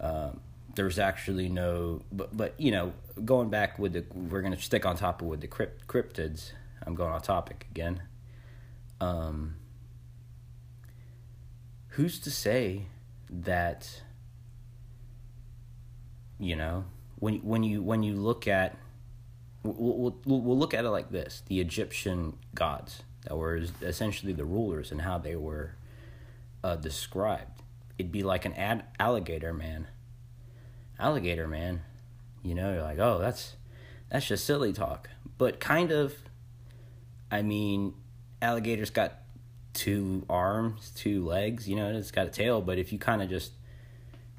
Um, 0.00 0.40
there's 0.74 0.98
actually 0.98 1.48
no 1.48 2.02
but 2.12 2.36
but 2.36 2.58
you 2.58 2.70
know 2.70 2.92
going 3.24 3.48
back 3.48 3.78
with 3.78 3.92
the 3.92 4.04
we're 4.12 4.42
gonna 4.42 4.60
stick 4.60 4.84
on 4.84 4.96
top 4.96 5.22
of 5.22 5.28
with 5.28 5.40
the 5.40 5.46
crypt, 5.46 5.86
cryptids. 5.86 6.52
I'm 6.86 6.94
going 6.94 7.12
off 7.12 7.22
topic 7.22 7.66
again. 7.70 8.02
Um 9.00 9.56
who's 11.88 12.18
to 12.20 12.30
say 12.30 12.86
that 13.30 14.02
you 16.38 16.56
know 16.56 16.84
when 17.18 17.36
when 17.36 17.62
you 17.62 17.82
when 17.82 18.02
you 18.02 18.14
look 18.14 18.48
at 18.48 18.76
we'll, 19.62 20.14
we'll, 20.24 20.40
we'll 20.40 20.58
look 20.58 20.74
at 20.74 20.84
it 20.84 20.90
like 20.90 21.10
this. 21.10 21.42
The 21.46 21.60
egyptian 21.60 22.36
gods 22.54 23.02
that 23.22 23.36
were 23.36 23.62
essentially 23.80 24.32
the 24.32 24.44
rulers 24.44 24.90
and 24.90 25.02
how 25.02 25.18
they 25.18 25.36
were 25.36 25.76
uh, 26.62 26.76
described. 26.76 27.62
It'd 27.98 28.12
be 28.12 28.22
like 28.22 28.44
an 28.44 28.54
ad- 28.54 28.84
alligator 28.98 29.52
man 29.52 29.86
alligator 30.98 31.48
man 31.48 31.82
you 32.42 32.54
know 32.54 32.72
you're 32.72 32.82
like 32.82 32.98
oh 32.98 33.18
that's 33.18 33.56
that's 34.10 34.26
just 34.26 34.44
silly 34.44 34.72
talk 34.72 35.10
but 35.38 35.60
kind 35.60 35.90
of 35.90 36.14
i 37.30 37.42
mean 37.42 37.94
alligators 38.40 38.90
got 38.90 39.24
two 39.74 40.24
arms, 40.30 40.92
two 40.94 41.26
legs. 41.26 41.68
You 41.68 41.76
know, 41.76 41.90
it's 41.94 42.10
got 42.10 42.26
a 42.26 42.30
tail, 42.30 42.62
but 42.62 42.78
if 42.78 42.92
you 42.92 42.98
kind 42.98 43.20
of 43.20 43.28
just 43.28 43.52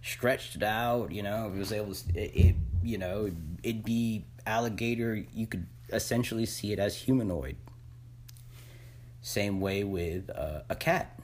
stretched 0.02 0.56
it 0.56 0.64
out, 0.64 1.12
you 1.12 1.22
know, 1.22 1.48
if 1.50 1.56
it 1.56 1.60
was 1.60 1.72
able 1.72 1.94
to, 1.94 2.10
it, 2.16 2.32
it 2.34 2.56
you 2.82 2.98
know, 2.98 3.30
it'd 3.62 3.84
be 3.84 4.26
alligator. 4.48 5.24
You 5.34 5.46
could 5.46 5.68
essentially 5.92 6.46
see 6.46 6.72
it 6.72 6.80
as 6.80 6.96
humanoid. 6.96 7.58
Same 9.22 9.60
way 9.60 9.84
with 9.84 10.30
uh, 10.30 10.62
a 10.70 10.76
cat, 10.76 11.20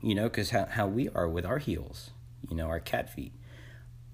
you 0.00 0.14
know, 0.14 0.24
because 0.24 0.50
how, 0.50 0.66
how 0.66 0.86
we 0.86 1.08
are 1.10 1.28
with 1.28 1.44
our 1.44 1.58
heels, 1.58 2.10
you 2.48 2.56
know, 2.56 2.66
our 2.66 2.80
cat 2.80 3.12
feet. 3.12 3.32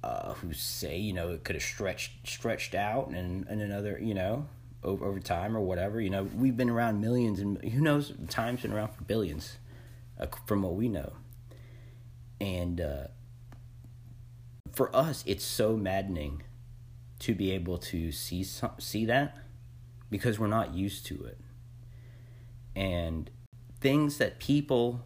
Uh, 0.07 0.35
who 0.35 0.53
say 0.53 0.97
you 0.97 1.13
know 1.13 1.31
it 1.31 1.43
could 1.43 1.57
have 1.57 1.63
stretched 1.65 2.13
stretched 2.25 2.77
out 2.77 3.09
and, 3.09 3.45
and 3.49 3.61
another 3.61 3.99
you 4.01 4.15
know 4.15 4.47
over, 4.85 5.05
over 5.05 5.19
time 5.19 5.57
or 5.57 5.61
whatever 5.61 6.01
you 6.01 6.09
know 6.09 6.23
we've 6.37 6.57
been 6.57 6.71
around 6.71 7.01
millions 7.01 7.41
and 7.41 7.61
who 7.73 7.81
knows 7.81 8.13
time's 8.29 8.63
been 8.63 8.73
around 8.73 8.91
for 8.91 9.03
billions 9.03 9.57
uh, 10.21 10.27
from 10.47 10.63
what 10.63 10.75
we 10.75 10.89
know. 10.89 11.15
And 12.41 12.81
uh, 12.81 13.07
for 14.73 14.95
us 14.95 15.25
it's 15.27 15.45
so 15.45 15.77
maddening 15.77 16.45
to 17.19 17.35
be 17.35 17.51
able 17.51 17.77
to 17.79 18.13
see 18.13 18.45
some, 18.45 18.75
see 18.79 19.07
that 19.07 19.37
because 20.09 20.39
we're 20.39 20.47
not 20.47 20.73
used 20.73 21.05
to 21.07 21.25
it. 21.25 21.41
And 22.77 23.29
things 23.81 24.19
that 24.19 24.39
people 24.39 25.05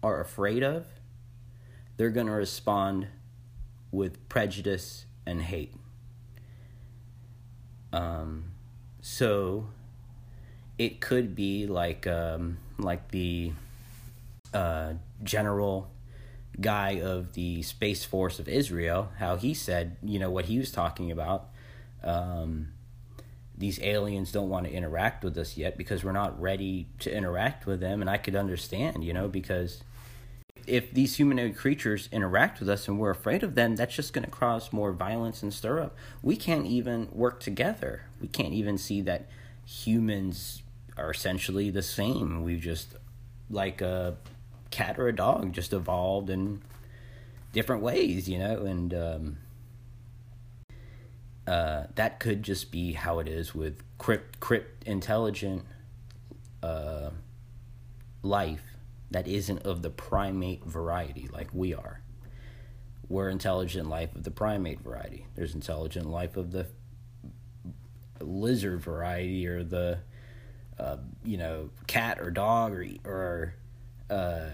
are 0.00 0.20
afraid 0.20 0.62
of 0.62 0.86
they're 1.96 2.10
going 2.10 2.28
to 2.28 2.32
respond 2.32 3.08
with 3.90 4.28
prejudice 4.28 5.06
and 5.26 5.42
hate. 5.42 5.74
Um, 7.92 8.52
so 9.00 9.68
it 10.76 11.00
could 11.00 11.34
be 11.34 11.66
like 11.66 12.06
um, 12.06 12.58
like 12.78 13.10
the 13.10 13.52
uh, 14.52 14.94
general 15.22 15.90
guy 16.60 17.00
of 17.00 17.34
the 17.34 17.62
Space 17.62 18.04
Force 18.04 18.38
of 18.38 18.48
Israel, 18.48 19.10
how 19.18 19.36
he 19.36 19.54
said, 19.54 19.96
you 20.02 20.18
know, 20.18 20.30
what 20.30 20.46
he 20.46 20.58
was 20.58 20.70
talking 20.70 21.10
about. 21.10 21.48
Um, 22.02 22.68
these 23.56 23.80
aliens 23.82 24.30
don't 24.30 24.48
want 24.48 24.66
to 24.66 24.72
interact 24.72 25.24
with 25.24 25.36
us 25.36 25.56
yet 25.56 25.76
because 25.76 26.04
we're 26.04 26.12
not 26.12 26.40
ready 26.40 26.86
to 27.00 27.12
interact 27.14 27.66
with 27.66 27.80
them. 27.80 28.00
And 28.00 28.08
I 28.08 28.16
could 28.16 28.36
understand, 28.36 29.04
you 29.04 29.12
know, 29.12 29.28
because 29.28 29.82
if 30.68 30.92
these 30.92 31.16
humanoid 31.16 31.56
creatures 31.56 32.08
interact 32.12 32.60
with 32.60 32.68
us 32.68 32.86
and 32.86 32.98
we're 32.98 33.10
afraid 33.10 33.42
of 33.42 33.54
them, 33.54 33.76
that's 33.76 33.94
just 33.94 34.12
going 34.12 34.24
to 34.24 34.30
cause 34.30 34.72
more 34.72 34.92
violence 34.92 35.42
and 35.42 35.52
stir 35.52 35.80
up. 35.80 35.96
We 36.22 36.36
can't 36.36 36.66
even 36.66 37.08
work 37.10 37.40
together. 37.40 38.02
We 38.20 38.28
can't 38.28 38.52
even 38.52 38.76
see 38.76 39.00
that 39.02 39.28
humans 39.64 40.62
are 40.96 41.10
essentially 41.10 41.70
the 41.70 41.82
same. 41.82 42.42
We've 42.42 42.60
just, 42.60 42.96
like 43.50 43.80
a 43.80 44.16
cat 44.70 44.98
or 44.98 45.08
a 45.08 45.16
dog, 45.16 45.52
just 45.52 45.72
evolved 45.72 46.28
in 46.28 46.62
different 47.52 47.82
ways, 47.82 48.28
you 48.28 48.38
know? 48.38 48.64
And 48.64 48.94
um, 48.94 49.38
uh, 51.46 51.84
that 51.94 52.20
could 52.20 52.42
just 52.42 52.70
be 52.70 52.92
how 52.92 53.18
it 53.20 53.26
is 53.26 53.54
with 53.54 53.82
crypt, 53.96 54.38
crypt 54.38 54.84
intelligent 54.84 55.64
uh, 56.62 57.10
life 58.22 58.67
that 59.10 59.26
isn't 59.26 59.60
of 59.60 59.82
the 59.82 59.90
primate 59.90 60.64
variety 60.64 61.28
like 61.32 61.48
we 61.52 61.74
are. 61.74 62.02
We're 63.08 63.30
intelligent 63.30 63.88
life 63.88 64.14
of 64.14 64.24
the 64.24 64.30
primate 64.30 64.80
variety. 64.80 65.26
There's 65.34 65.54
intelligent 65.54 66.06
life 66.06 66.36
of 66.36 66.50
the 66.50 66.66
lizard 68.20 68.80
variety 68.80 69.46
or 69.46 69.64
the 69.64 70.00
uh, 70.78 70.98
you 71.24 71.38
know 71.38 71.70
cat 71.86 72.20
or 72.20 72.30
dog 72.30 72.72
or 72.72 72.86
or 73.04 73.54
uh, 74.10 74.50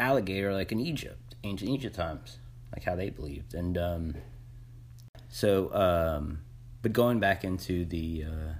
alligator 0.00 0.52
like 0.52 0.72
in 0.72 0.80
Egypt, 0.80 1.36
ancient 1.44 1.70
Egypt 1.70 1.94
times, 1.94 2.38
like 2.74 2.84
how 2.84 2.96
they 2.96 3.10
believed. 3.10 3.54
And 3.54 3.78
um, 3.78 4.14
so, 5.28 5.72
um, 5.72 6.40
but 6.82 6.92
going 6.92 7.20
back 7.20 7.44
into 7.44 7.84
the 7.84 8.24
uh, 8.26 8.52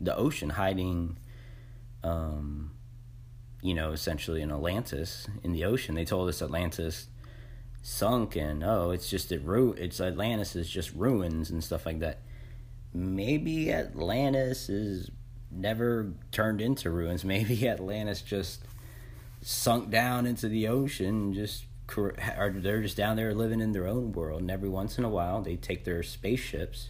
the 0.00 0.14
ocean, 0.14 0.50
hiding. 0.50 1.18
Um, 2.02 2.73
you 3.64 3.72
know, 3.72 3.92
essentially 3.92 4.42
in 4.42 4.52
Atlantis 4.52 5.26
in 5.42 5.52
the 5.52 5.64
ocean. 5.64 5.94
They 5.94 6.04
told 6.04 6.28
us 6.28 6.42
Atlantis 6.42 7.08
sunk 7.82 8.36
and 8.36 8.62
oh, 8.62 8.90
it's 8.90 9.08
just 9.08 9.32
a 9.32 9.38
ru- 9.38 9.72
it's 9.72 10.02
Atlantis 10.02 10.54
is 10.54 10.68
just 10.68 10.92
ruins 10.92 11.48
and 11.48 11.64
stuff 11.64 11.86
like 11.86 12.00
that. 12.00 12.18
Maybe 12.92 13.72
Atlantis 13.72 14.68
is 14.68 15.10
never 15.50 16.12
turned 16.30 16.60
into 16.60 16.90
ruins. 16.90 17.24
Maybe 17.24 17.66
Atlantis 17.66 18.20
just 18.20 18.60
sunk 19.40 19.90
down 19.90 20.26
into 20.26 20.46
the 20.46 20.68
ocean 20.68 21.32
just 21.32 21.64
or 21.96 22.52
they're 22.54 22.82
just 22.82 22.98
down 22.98 23.16
there 23.16 23.34
living 23.34 23.60
in 23.60 23.72
their 23.72 23.86
own 23.86 24.12
world 24.12 24.42
and 24.42 24.50
every 24.50 24.68
once 24.68 24.98
in 24.98 25.04
a 25.04 25.08
while 25.08 25.42
they 25.42 25.54
take 25.54 25.84
their 25.84 26.02
spaceships 26.02 26.88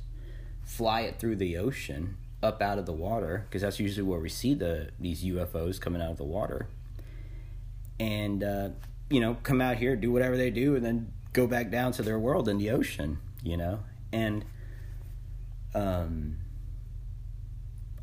fly 0.63 1.01
it 1.01 1.19
through 1.19 1.35
the 1.35 1.57
ocean 1.57 2.17
up 2.45 2.61
out 2.63 2.79
of 2.79 2.87
the 2.87 2.93
water 2.93 3.47
because 3.49 3.63
that's 3.63 3.81
usually 3.81 4.07
where 4.07 4.21
we 4.21 4.29
see 4.29 4.55
the 4.55 4.91
these 5.01 5.25
UFOs 5.25 5.81
coming 5.81 6.03
out 6.03 6.11
of 6.11 6.19
the 6.19 6.25
water, 6.25 6.69
and 7.99 8.45
uh, 8.45 8.69
you 9.09 9.21
know 9.21 9.39
come 9.43 9.61
out 9.61 9.79
here 9.79 9.97
do 9.97 10.13
whatever 10.13 10.37
they 10.37 10.51
do 10.51 10.77
and 10.77 10.85
then 10.85 11.13
go 11.33 11.47
back 11.47 11.71
down 11.71 11.93
to 11.93 12.03
their 12.03 12.19
world 12.19 12.49
in 12.49 12.59
the 12.59 12.71
ocean, 12.71 13.19
you 13.43 13.57
know, 13.57 13.81
and 14.13 14.45
um, 15.75 16.37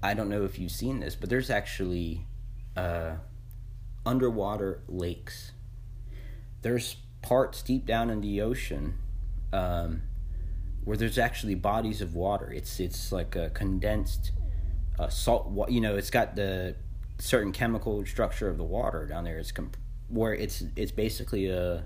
I 0.04 0.13
don't 0.13 0.30
know 0.30 0.43
if 0.43 0.60
you've 0.60 0.71
seen 0.71 0.99
this, 0.99 1.15
but 1.15 1.30
there's 1.30 1.49
actually 1.49 2.25
uh, 2.75 3.13
underwater 4.06 4.82
lakes. 4.88 5.51
There's 6.62 6.97
parts 7.21 7.62
deep 7.62 7.86
down 7.86 8.10
in 8.10 8.21
the 8.21 8.41
ocean. 8.41 8.95
Um, 9.54 10.04
where 10.84 10.98
there's 10.98 11.17
actually 11.17 11.56
bodies 11.56 12.02
of 12.02 12.15
water. 12.15 12.52
It's 12.52 12.80
it's 12.80 13.12
like 13.12 13.36
a 13.36 13.50
condensed 13.50 14.32
uh, 15.00 15.10
salt. 15.10 15.70
You 15.70 15.82
know, 15.82 15.96
it's 15.96 16.10
got 16.10 16.36
the 16.36 16.76
certain 17.20 17.52
chemical 17.52 18.06
structure 18.06 18.50
of 18.50 18.58
the 18.58 18.63
water 18.63 19.06
down 19.06 19.24
there. 19.24 19.38
It's 19.38 19.52
comp- 19.52 19.78
where 20.10 20.34
it's 20.34 20.63
it's 20.76 20.91
basically 20.91 21.48
a 21.48 21.86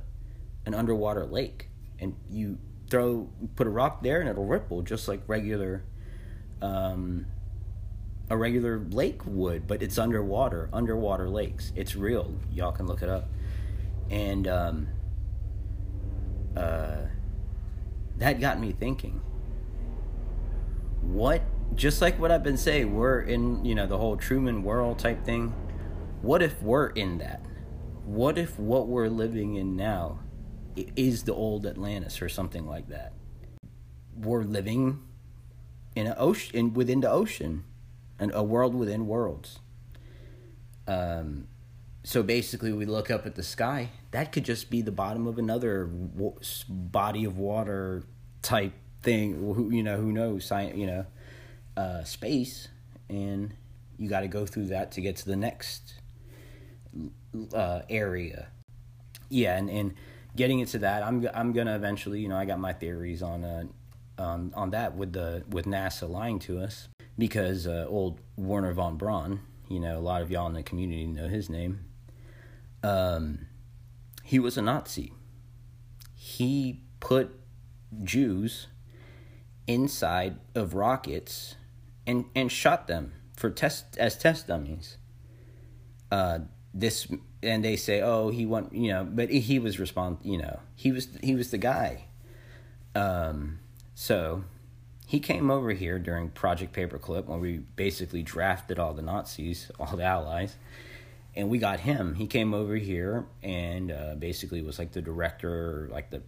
an 0.66 0.74
underwater 0.74 1.26
lake, 1.26 1.70
and 2.00 2.16
you 2.30 2.58
throw 2.90 3.30
put 3.56 3.68
a 3.68 3.70
rock 3.70 4.04
there 4.04 4.20
and 4.20 4.30
it'll 4.30 4.46
ripple 4.46 4.84
just 4.84 5.08
like 5.08 5.22
regular 5.28 5.84
um, 6.62 7.26
a 8.30 8.38
regular 8.38 8.80
lake 8.80 9.22
would, 9.26 9.68
but 9.68 9.84
it's 9.84 9.98
underwater, 9.98 10.70
underwater 10.74 11.30
lakes. 11.30 11.72
It's 11.76 11.96
real. 11.96 12.34
Y'all 12.52 12.72
can 12.72 12.88
look 12.88 13.02
it 13.02 13.10
up. 13.10 13.30
And 14.10 14.48
um, 14.48 14.88
uh, 16.58 16.98
that 18.18 18.40
got 18.40 18.60
me 18.60 18.72
thinking. 18.72 19.22
What, 21.02 21.42
just 21.76 22.02
like 22.02 22.20
what 22.20 22.32
I've 22.32 22.44
been 22.44 22.58
saying, 22.58 22.96
we're 22.96 23.22
in, 23.22 23.64
you 23.64 23.76
know, 23.76 23.86
the 23.86 23.98
whole 23.98 24.18
Truman 24.18 24.64
world 24.64 25.00
type 25.00 25.24
thing. 25.24 25.54
What 26.22 26.42
if 26.42 26.62
we're 26.62 26.88
in 26.88 27.20
that? 27.20 27.46
What 28.06 28.38
if 28.38 28.58
what 28.60 28.88
we're 28.88 29.10
living 29.10 29.56
in 29.56 29.76
now 29.76 30.20
is 30.76 31.24
the 31.24 31.34
old 31.34 31.66
Atlantis 31.66 32.22
or 32.22 32.30
something 32.30 32.66
like 32.66 32.88
that? 32.90 33.14
We're 34.16 34.44
living 34.44 35.04
in 35.96 36.08
an 36.08 36.16
ocean, 36.18 36.56
in, 36.56 36.74
within 36.74 37.02
the 37.02 37.10
ocean, 37.10 37.66
and 38.20 38.32
a 38.34 38.44
world 38.44 38.74
within 38.74 39.08
worlds. 39.08 39.60
Um, 40.88 41.48
so 42.06 42.22
basically, 42.22 42.72
we 42.72 42.86
look 42.86 43.10
up 43.10 43.26
at 43.26 43.34
the 43.34 43.42
sky. 43.42 43.90
That 44.12 44.32
could 44.32 44.46
just 44.46 44.70
be 44.70 44.84
the 44.84 44.92
bottom 44.92 45.26
of 45.26 45.40
another 45.40 45.90
body 45.90 47.26
of 47.26 47.40
water 47.40 48.04
type 48.44 48.74
thing. 49.02 49.34
Who 49.34 49.72
you 49.72 49.82
know? 49.82 49.98
Who 49.98 50.12
knows? 50.12 50.46
Science, 50.46 50.78
you 50.78 50.86
know, 50.86 51.06
uh, 51.76 52.04
space, 52.04 52.68
and 53.10 53.56
you 53.98 54.08
got 54.08 54.20
to 54.20 54.28
go 54.28 54.46
through 54.46 54.68
that 54.68 54.92
to 54.92 55.02
get 55.02 55.16
to 55.16 55.26
the 55.26 55.36
next 55.36 55.96
uh, 57.52 57.82
area. 57.90 58.50
Yeah, 59.30 59.58
and 59.58 59.68
and 59.68 59.96
getting 60.36 60.60
into 60.60 60.78
that, 60.78 61.02
I'm 61.02 61.28
I'm 61.34 61.54
gonna 61.54 61.76
eventually, 61.76 62.20
you 62.20 62.30
know, 62.30 62.38
I 62.38 62.46
got 62.46 62.60
my 62.60 62.74
theories 62.74 63.24
on 63.24 63.44
uh, 63.44 63.64
on 64.20 64.54
on 64.56 64.70
that 64.70 64.96
with 64.96 65.14
the 65.14 65.44
with 65.50 65.66
NASA 65.66 66.08
lying 66.08 66.38
to 66.42 66.60
us 66.60 66.88
because 67.18 67.66
uh, 67.66 67.88
old 67.90 68.20
Wernher 68.38 68.74
von 68.74 68.96
Braun, 68.96 69.40
you 69.68 69.80
know, 69.80 69.98
a 69.98 70.06
lot 70.06 70.22
of 70.22 70.30
y'all 70.30 70.46
in 70.46 70.54
the 70.54 70.62
community 70.62 71.08
know 71.08 71.28
his 71.28 71.50
name 71.50 71.80
um, 72.84 73.48
he 74.24 74.40
was 74.40 74.58
a 74.58 74.62
Nazi. 74.62 75.14
He 76.14 76.82
put 77.00 77.40
Jews 78.04 78.68
inside 79.68 80.38
of 80.54 80.74
rockets 80.74 81.56
and 82.06 82.26
and 82.36 82.52
shot 82.52 82.88
them 82.88 83.14
for 83.36 83.50
test 83.50 83.98
as 83.98 84.18
test 84.18 84.48
dummies. 84.48 84.98
Uh, 86.12 86.40
this 86.74 87.08
and 87.42 87.64
they 87.64 87.76
say, 87.76 88.02
oh, 88.02 88.30
he 88.30 88.46
went, 88.46 88.74
you 88.74 88.90
know, 88.90 89.04
but 89.04 89.30
he 89.30 89.60
was 89.60 89.80
respond, 89.80 90.18
you 90.24 90.38
know, 90.38 90.60
he 90.76 90.92
was 90.92 91.08
he 91.22 91.36
was 91.36 91.52
the 91.52 91.58
guy. 91.58 92.06
Um, 92.94 93.60
so 93.94 94.44
he 95.08 95.20
came 95.20 95.52
over 95.52 95.72
here 95.72 96.00
during 96.00 96.30
Project 96.30 96.76
Paperclip 96.76 97.26
when 97.26 97.40
we 97.40 97.58
basically 97.58 98.24
drafted 98.24 98.80
all 98.80 98.94
the 98.94 99.02
Nazis, 99.02 99.70
all 99.80 99.96
the 99.96 100.04
allies, 100.04 100.56
and 101.36 101.50
we 101.50 101.58
got 101.58 101.82
him. 101.82 102.16
He 102.16 102.28
came 102.28 102.54
over 102.54 102.76
here 102.76 103.26
and 103.44 103.92
uh, 103.92 104.16
basically 104.16 104.62
was 104.62 104.80
like 104.80 104.94
the 104.94 105.02
director, 105.02 105.90
like 105.92 106.10
the 106.10 106.24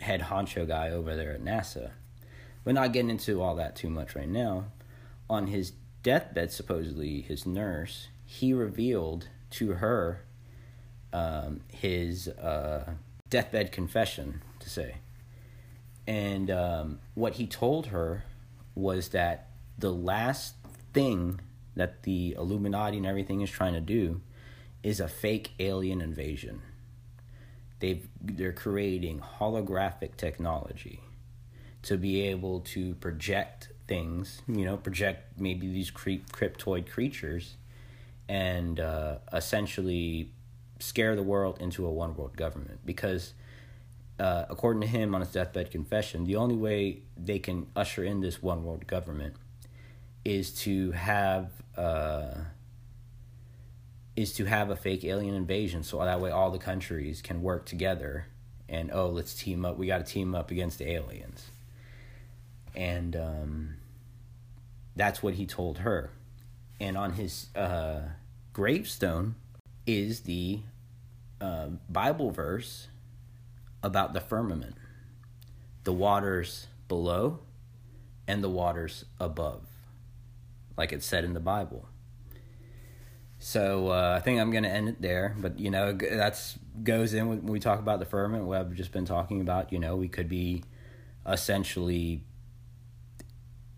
head 0.00 0.20
honcho 0.22 0.66
guy 0.66 0.90
over 0.90 1.16
there 1.16 1.32
at 1.32 1.42
NASA. 1.42 1.90
We're 2.64 2.72
not 2.72 2.92
getting 2.92 3.10
into 3.10 3.42
all 3.42 3.56
that 3.56 3.76
too 3.76 3.90
much 3.90 4.14
right 4.14 4.28
now. 4.28 4.66
On 5.28 5.48
his 5.48 5.72
deathbed, 6.02 6.52
supposedly 6.52 7.20
his 7.22 7.46
nurse, 7.46 8.08
he 8.24 8.52
revealed 8.52 9.28
to 9.50 9.74
her 9.74 10.22
um, 11.12 11.60
his 11.68 12.28
uh, 12.28 12.94
deathbed 13.28 13.72
confession, 13.72 14.42
to 14.60 14.70
say. 14.70 14.96
And 16.06 16.50
um, 16.50 17.00
what 17.14 17.34
he 17.34 17.46
told 17.46 17.86
her 17.86 18.24
was 18.74 19.08
that 19.08 19.48
the 19.78 19.92
last 19.92 20.54
thing 20.92 21.40
that 21.74 22.04
the 22.04 22.34
Illuminati 22.38 22.96
and 22.96 23.06
everything 23.06 23.40
is 23.40 23.50
trying 23.50 23.74
to 23.74 23.80
do 23.80 24.20
is 24.86 25.00
a 25.00 25.08
fake 25.08 25.50
alien 25.58 26.00
invasion. 26.00 26.62
They've, 27.80 28.06
they're 28.22 28.52
creating 28.52 29.20
holographic 29.40 30.16
technology 30.16 31.00
to 31.82 31.96
be 31.96 32.22
able 32.22 32.60
to 32.60 32.94
project 32.94 33.70
things, 33.88 34.42
you 34.46 34.64
know, 34.64 34.76
project 34.76 35.40
maybe 35.40 35.66
these 35.66 35.90
cryptoid 35.90 36.88
creatures 36.88 37.56
and 38.28 38.78
uh, 38.78 39.16
essentially 39.32 40.30
scare 40.78 41.16
the 41.16 41.22
world 41.24 41.60
into 41.60 41.84
a 41.84 41.90
one 41.90 42.14
world 42.14 42.36
government. 42.36 42.78
Because, 42.86 43.34
uh, 44.20 44.44
according 44.48 44.82
to 44.82 44.86
him 44.86 45.16
on 45.16 45.20
his 45.20 45.32
deathbed 45.32 45.72
confession, 45.72 46.26
the 46.26 46.36
only 46.36 46.54
way 46.54 47.00
they 47.16 47.40
can 47.40 47.66
usher 47.74 48.04
in 48.04 48.20
this 48.20 48.40
one 48.40 48.62
world 48.62 48.86
government 48.86 49.34
is 50.24 50.54
to 50.60 50.92
have. 50.92 51.50
Uh, 51.76 52.34
is 54.16 54.32
to 54.32 54.46
have 54.46 54.70
a 54.70 54.76
fake 54.76 55.04
alien 55.04 55.34
invasion 55.34 55.82
so 55.82 55.98
that 55.98 56.20
way 56.20 56.30
all 56.30 56.50
the 56.50 56.58
countries 56.58 57.20
can 57.22 57.42
work 57.42 57.66
together 57.66 58.26
and 58.68 58.90
oh 58.92 59.08
let's 59.08 59.34
team 59.34 59.64
up. 59.64 59.76
We 59.76 59.86
got 59.86 60.04
to 60.04 60.12
team 60.12 60.34
up 60.34 60.50
against 60.50 60.78
the 60.78 60.90
aliens. 60.90 61.50
And 62.74 63.14
um, 63.14 63.76
that's 64.96 65.22
what 65.22 65.34
he 65.34 65.46
told 65.46 65.78
her. 65.78 66.10
And 66.80 66.96
on 66.96 67.12
his 67.12 67.46
uh, 67.54 68.00
gravestone 68.52 69.36
is 69.86 70.20
the 70.20 70.60
uh, 71.40 71.68
bible 71.88 72.30
verse 72.30 72.88
about 73.82 74.14
the 74.14 74.20
firmament 74.20 74.74
the 75.84 75.92
waters 75.92 76.66
below 76.88 77.38
and 78.26 78.42
the 78.42 78.48
waters 78.48 79.04
above 79.20 79.60
like 80.76 80.92
it 80.92 81.02
said 81.02 81.22
in 81.22 81.34
the 81.34 81.40
bible 81.40 81.86
so 83.46 83.90
uh, 83.92 84.16
I 84.18 84.20
think 84.22 84.40
I'm 84.40 84.50
going 84.50 84.64
to 84.64 84.68
end 84.68 84.88
it 84.88 85.00
there. 85.00 85.36
But 85.38 85.60
you 85.60 85.70
know, 85.70 85.92
that's 85.92 86.58
goes 86.82 87.14
in 87.14 87.28
when 87.28 87.46
we 87.46 87.60
talk 87.60 87.78
about 87.78 88.00
the 88.00 88.04
firmament. 88.04 88.44
What 88.44 88.58
I've 88.58 88.74
just 88.74 88.90
been 88.90 89.04
talking 89.04 89.40
about. 89.40 89.72
You 89.72 89.78
know, 89.78 89.94
we 89.94 90.08
could 90.08 90.28
be 90.28 90.64
essentially 91.24 92.24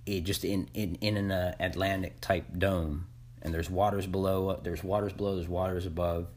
it 0.06 0.22
just 0.22 0.42
in 0.42 0.70
in 0.72 0.94
in 1.02 1.18
an 1.18 1.30
uh, 1.30 1.54
Atlantis 1.60 2.12
type 2.22 2.46
dome, 2.56 3.08
and 3.42 3.52
there's 3.52 3.68
waters 3.68 4.06
below. 4.06 4.58
There's 4.62 4.82
waters 4.82 5.12
below. 5.12 5.36
There's 5.36 5.48
waters 5.48 5.84
above. 5.84 6.28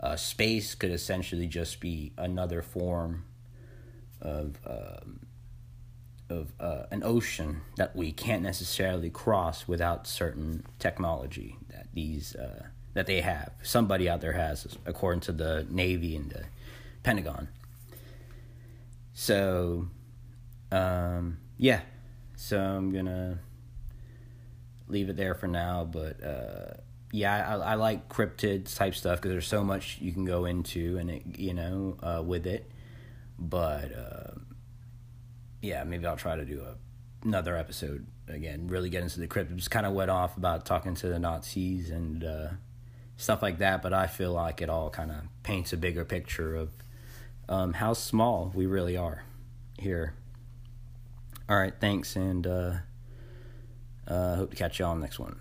Uh, 0.00 0.16
space 0.16 0.74
could 0.74 0.90
essentially 0.90 1.46
just 1.46 1.78
be 1.78 2.12
another 2.18 2.60
form 2.60 3.24
of 4.20 4.58
um, 4.66 5.20
of 6.30 6.52
uh, 6.58 6.84
an 6.90 7.02
ocean 7.02 7.60
that 7.76 7.94
we 7.94 8.12
can't 8.12 8.42
necessarily 8.42 9.10
cross 9.10 9.68
without 9.68 10.06
certain 10.06 10.64
technology 10.78 11.56
that 11.68 11.88
these 11.92 12.34
uh, 12.34 12.66
that 12.94 13.06
they 13.06 13.20
have. 13.20 13.50
Somebody 13.62 14.08
out 14.08 14.20
there 14.20 14.32
has, 14.32 14.66
according 14.86 15.20
to 15.22 15.32
the 15.32 15.66
Navy 15.68 16.16
and 16.16 16.30
the 16.30 16.44
Pentagon. 17.02 17.48
So, 19.12 19.88
um, 20.72 21.38
yeah. 21.58 21.80
So 22.36 22.58
I'm 22.58 22.92
gonna 22.92 23.38
leave 24.88 25.08
it 25.08 25.16
there 25.16 25.34
for 25.34 25.46
now. 25.46 25.84
But 25.84 26.22
uh, 26.22 26.74
yeah, 27.12 27.56
I, 27.56 27.72
I 27.72 27.74
like 27.74 28.08
cryptids 28.08 28.74
type 28.76 28.94
stuff 28.94 29.18
because 29.18 29.30
there's 29.30 29.46
so 29.46 29.62
much 29.62 29.98
you 30.00 30.12
can 30.12 30.24
go 30.24 30.44
into 30.44 30.98
and 30.98 31.10
it, 31.10 31.22
you 31.36 31.54
know, 31.54 31.96
uh, 32.02 32.22
with 32.24 32.46
it. 32.46 32.70
But 33.38 33.92
uh, 33.92 34.33
yeah, 35.64 35.82
maybe 35.84 36.06
I'll 36.06 36.16
try 36.16 36.36
to 36.36 36.44
do 36.44 36.62
a, 36.62 36.76
another 37.26 37.56
episode 37.56 38.06
again. 38.28 38.68
Really 38.68 38.90
get 38.90 39.02
into 39.02 39.18
the 39.20 39.26
crypt. 39.26 39.50
It 39.50 39.56
just 39.56 39.70
kind 39.70 39.86
of 39.86 39.92
went 39.92 40.10
off 40.10 40.36
about 40.36 40.66
talking 40.66 40.94
to 40.96 41.08
the 41.08 41.18
Nazis 41.18 41.90
and 41.90 42.22
uh, 42.22 42.48
stuff 43.16 43.42
like 43.42 43.58
that, 43.58 43.82
but 43.82 43.92
I 43.92 44.06
feel 44.06 44.32
like 44.32 44.60
it 44.60 44.68
all 44.68 44.90
kind 44.90 45.10
of 45.10 45.18
paints 45.42 45.72
a 45.72 45.76
bigger 45.76 46.04
picture 46.04 46.54
of 46.54 46.70
um, 47.48 47.72
how 47.74 47.94
small 47.94 48.52
we 48.54 48.66
really 48.66 48.96
are 48.96 49.24
here. 49.78 50.14
All 51.48 51.56
right, 51.56 51.74
thanks, 51.78 52.16
and 52.16 52.46
uh, 52.46 52.72
uh, 54.08 54.36
hope 54.36 54.50
to 54.50 54.56
catch 54.56 54.78
y'all 54.78 54.90
on 54.90 55.00
the 55.00 55.04
next 55.06 55.18
one. 55.18 55.40